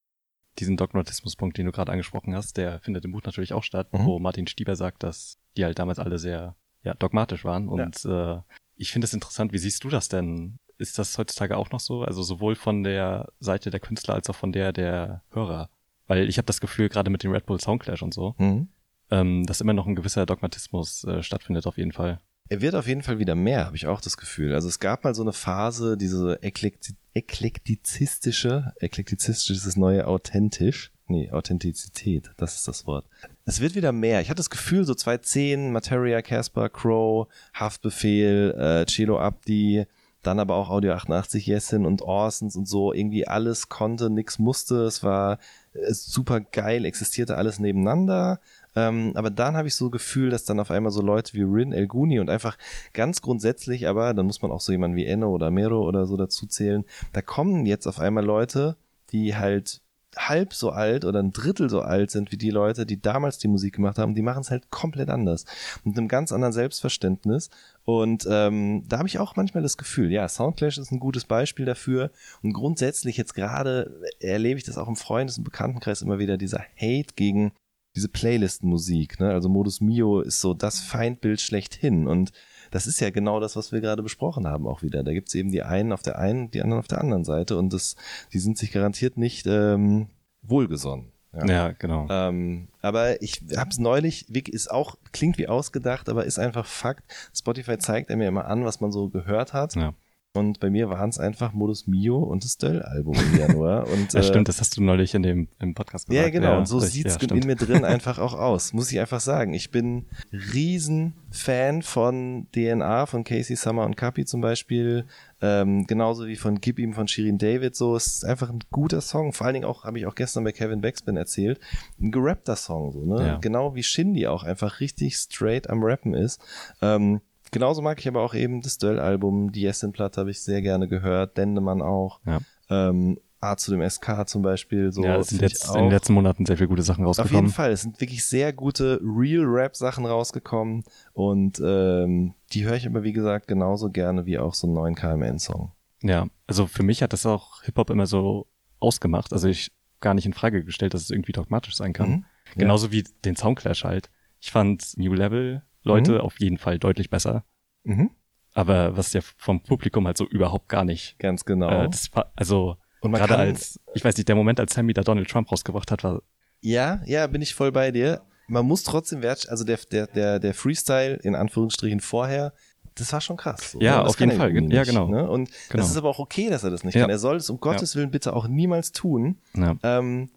[0.59, 4.05] Diesen Dogmatismuspunkt, den du gerade angesprochen hast, der findet im Buch natürlich auch statt, Mhm.
[4.05, 7.67] wo Martin Stieber sagt, dass die halt damals alle sehr ja, dogmatisch waren.
[7.67, 8.37] Und äh,
[8.75, 10.59] ich finde es interessant, wie siehst du das denn?
[10.81, 12.01] Ist das heutzutage auch noch so?
[12.03, 15.69] Also sowohl von der Seite der Künstler als auch von der der Hörer?
[16.07, 18.67] Weil ich habe das Gefühl, gerade mit dem Red Bull Soundclash und so, Mhm.
[19.11, 22.19] ähm, dass immer noch ein gewisser Dogmatismus äh, stattfindet auf jeden Fall.
[22.49, 24.53] Er wird auf jeden Fall wieder mehr, habe ich auch das Gefühl.
[24.53, 30.91] Also es gab mal so eine Phase, diese eklekti eklektizistische, eklektizistisch ist das neue authentisch.
[31.07, 33.05] Nee, Authentizität, das ist das Wort.
[33.43, 34.21] Es wird wieder mehr.
[34.21, 39.85] Ich hatte das Gefühl, so 2010, Materia, Casper, Crow, Haftbefehl, äh, Celo Abdi,
[40.23, 42.93] dann aber auch Audio 88, Jessin und Orsons und so.
[42.93, 44.83] Irgendwie alles konnte, nix musste.
[44.83, 45.39] Es war
[45.73, 48.39] äh, super geil, existierte alles nebeneinander.
[48.75, 51.73] Ähm, aber dann habe ich so Gefühl, dass dann auf einmal so Leute wie Rin
[51.73, 52.57] El Guni und einfach
[52.93, 56.15] ganz grundsätzlich, aber dann muss man auch so jemanden wie Enno oder Mero oder so
[56.17, 56.85] dazu zählen.
[57.13, 58.77] Da kommen jetzt auf einmal Leute,
[59.11, 59.81] die halt
[60.17, 63.47] halb so alt oder ein Drittel so alt sind wie die Leute, die damals die
[63.47, 65.45] Musik gemacht haben, die machen es halt komplett anders.
[65.83, 67.49] Mit einem ganz anderen Selbstverständnis.
[67.85, 71.65] Und ähm, da habe ich auch manchmal das Gefühl, ja, Soundclash ist ein gutes Beispiel
[71.65, 72.11] dafür.
[72.43, 76.63] Und grundsätzlich jetzt gerade erlebe ich das auch im Freundes- und Bekanntenkreis immer wieder, dieser
[76.75, 77.53] Hate gegen
[77.95, 79.19] diese Playlist-Musik.
[79.19, 79.31] Ne?
[79.31, 82.07] Also Modus Mio ist so das Feindbild schlechthin.
[82.07, 82.31] Und
[82.71, 85.03] das ist ja genau das, was wir gerade besprochen haben auch wieder.
[85.03, 87.71] Da gibt's eben die einen auf der einen, die anderen auf der anderen Seite und
[87.71, 87.95] das,
[88.33, 90.07] die sind sich garantiert nicht ähm,
[90.41, 91.11] wohlgesonnen.
[91.33, 91.45] Ja.
[91.45, 92.07] Ja, genau.
[92.09, 97.03] Ähm, aber ich habe es neulich, ist auch, klingt wie ausgedacht, aber ist einfach Fakt.
[97.33, 99.75] Spotify zeigt er mir immer an, was man so gehört hat.
[99.75, 99.93] Ja.
[100.33, 103.85] Und bei mir waren es einfach Modus Mio und das Döll-Album im Januar.
[103.91, 106.25] Und, Ja, äh, stimmt, das hast du neulich in dem im Podcast gesagt.
[106.25, 106.57] Ja, genau.
[106.57, 108.71] und so richtig, sieht's ja, in mir drin einfach auch aus.
[108.71, 109.53] Muss ich einfach sagen.
[109.53, 115.05] Ich bin riesen Fan von DNA, von Casey Summer und Kapi zum Beispiel.
[115.41, 117.75] Ähm, genauso wie von Gib ihm von Shirin David.
[117.75, 119.33] So, es ist einfach ein guter Song.
[119.33, 121.59] Vor allen Dingen auch, habe ich auch gestern bei Kevin Backspin erzählt,
[121.99, 123.27] ein gerappter Song, so, ne?
[123.27, 123.37] Ja.
[123.39, 126.39] Genau wie Shindy auch einfach richtig straight am Rappen ist.
[126.81, 127.19] Ähm,
[127.51, 131.37] genauso mag ich aber auch eben das Döll-Album, die Jessin-Platte habe ich sehr gerne gehört,
[131.37, 132.19] Dendemann auch.
[132.25, 132.39] Ja.
[132.69, 135.03] Ähm, A zu dem SK zum Beispiel, so.
[135.03, 137.51] ja, es sind jetzt in den letzten Monaten sehr viele gute Sachen auf jeden rausgekommen.
[137.51, 140.83] Fall, es sind wirklich sehr gute Real-Rap-Sachen rausgekommen
[141.13, 144.93] und ähm, die höre ich aber wie gesagt genauso gerne wie auch so einen neuen
[144.93, 145.71] KMN-Song.
[146.03, 148.47] Ja, also für mich hat das auch Hip-Hop immer so
[148.79, 149.33] ausgemacht.
[149.33, 149.71] Also ich
[150.01, 152.09] gar nicht in Frage gestellt, dass es irgendwie dogmatisch sein kann.
[152.09, 152.25] Mhm.
[152.57, 154.09] Genauso wie den Soundclash halt.
[154.39, 156.21] Ich fand New Level Leute Mhm.
[156.21, 157.43] auf jeden Fall deutlich besser.
[157.83, 158.11] Mhm.
[158.53, 161.17] Aber was ja vom Publikum halt so überhaupt gar nicht.
[161.19, 161.69] Ganz genau.
[161.85, 165.29] Äh, das war, also gerade als, ich weiß nicht, der Moment, als Sammy da Donald
[165.29, 166.21] Trump rausgebracht hat, war,
[166.59, 168.21] ja, ja, bin ich voll bei dir.
[168.47, 172.53] Man muss trotzdem wert, also der, der, der, der Freestyle in Anführungsstrichen vorher,
[172.95, 173.71] das war schon krass.
[173.71, 174.03] So, Ja, ne?
[174.03, 174.51] Das auf jeden Fall.
[174.53, 175.07] irgendwie Ja, nicht, genau.
[175.07, 175.27] Ne?
[175.29, 175.81] Und Genau.
[175.81, 177.01] das ist aber auch okay, dass er das nicht Ja.
[177.01, 177.09] kann.
[177.09, 179.37] Er soll es um Gottes Willen bitte auch niemals tun.
[179.55, 180.29] ja, Ähm,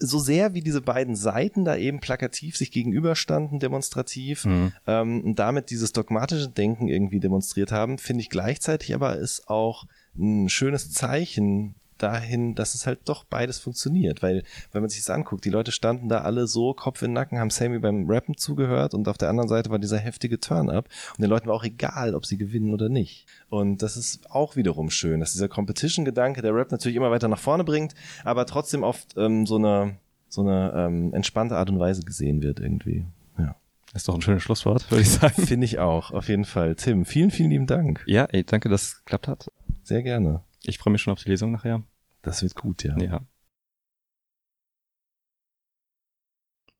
[0.00, 4.72] so sehr wie diese beiden Seiten da eben plakativ sich gegenüberstanden, demonstrativ, mhm.
[4.86, 9.86] ähm, und damit dieses dogmatische Denken irgendwie demonstriert haben, finde ich gleichzeitig aber ist auch
[10.16, 14.42] ein schönes Zeichen dahin, dass es halt doch beides funktioniert, weil
[14.72, 17.38] wenn man sich das anguckt, die Leute standen da alle so Kopf in den Nacken,
[17.38, 21.22] haben Sammy beim Rappen zugehört und auf der anderen Seite war dieser heftige Turn-up und
[21.22, 23.26] den Leuten war auch egal, ob sie gewinnen oder nicht.
[23.48, 27.38] Und das ist auch wiederum schön, dass dieser Competition-Gedanke der Rap natürlich immer weiter nach
[27.38, 29.96] vorne bringt, aber trotzdem oft ähm, so eine
[30.34, 33.04] so eine ähm, entspannte Art und Weise gesehen wird irgendwie.
[33.38, 33.54] Ja.
[33.94, 35.46] Ist doch ein schönes Schlusswort, würde ich sagen.
[35.46, 36.74] Finde ich auch, auf jeden Fall.
[36.74, 38.02] Tim, vielen, vielen lieben Dank.
[38.06, 39.50] Ja, ey, danke, dass es geklappt hat.
[39.84, 40.42] Sehr gerne.
[40.66, 41.82] Ich freue mich schon auf die Lesung nachher.
[42.22, 42.96] Das wird gut, ja.
[42.98, 43.20] Ja.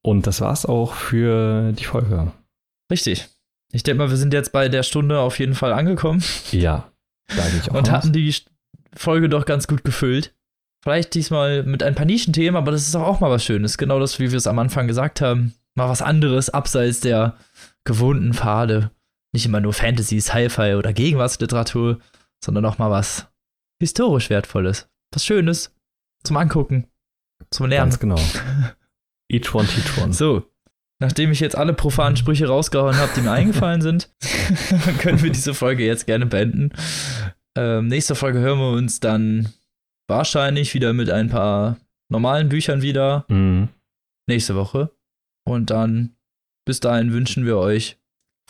[0.02, 2.32] Und das war's auch für die Folge.
[2.90, 3.28] Richtig.
[3.72, 6.22] Ich denke mal, wir sind jetzt bei der Stunde auf jeden Fall angekommen
[6.52, 6.92] Ja,
[7.28, 8.34] da gehe ich auch und hatten die
[8.94, 10.34] Folge doch ganz gut gefüllt.
[10.82, 13.78] Vielleicht diesmal mit ein paar Nischenthemen, aber das ist auch mal was Schönes.
[13.78, 15.54] Genau das, wie wir es am Anfang gesagt haben.
[15.74, 17.38] Mal was anderes abseits der
[17.84, 18.90] gewohnten Pfade.
[19.32, 21.98] Nicht immer nur Fantasy, Sci-Fi oder Gegenwartsliteratur,
[22.44, 23.26] sondern auch mal was
[23.80, 24.88] historisch Wertvolles.
[25.12, 25.74] Was Schönes
[26.24, 26.88] zum Angucken,
[27.50, 27.90] zum Lernen.
[27.90, 28.18] Ganz genau.
[29.30, 30.12] Each one, teach one.
[30.12, 30.50] So,
[31.00, 34.12] nachdem ich jetzt alle profanen Sprüche rausgehauen habe, die mir eingefallen sind,
[34.98, 36.70] können wir diese Folge jetzt gerne beenden.
[37.56, 39.52] Ähm, nächste Folge hören wir uns dann
[40.08, 41.78] wahrscheinlich wieder mit ein paar
[42.10, 43.24] normalen Büchern wieder.
[43.28, 43.68] Mhm.
[44.28, 44.90] Nächste Woche.
[45.46, 46.16] Und dann,
[46.66, 47.98] bis dahin wünschen wir euch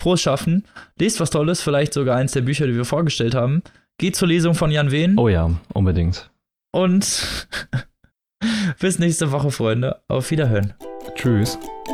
[0.01, 0.64] frohes Schaffen.
[0.99, 3.62] Lest was Tolles, vielleicht sogar eins der Bücher, die wir vorgestellt haben.
[3.99, 5.18] Geht zur Lesung von Jan Wehn.
[5.18, 6.30] Oh ja, unbedingt.
[6.72, 7.47] Und
[8.80, 10.01] bis nächste Woche, Freunde.
[10.09, 10.74] Auf Wiederhören.
[11.14, 11.59] Tschüss.
[11.59, 11.93] Tschüss.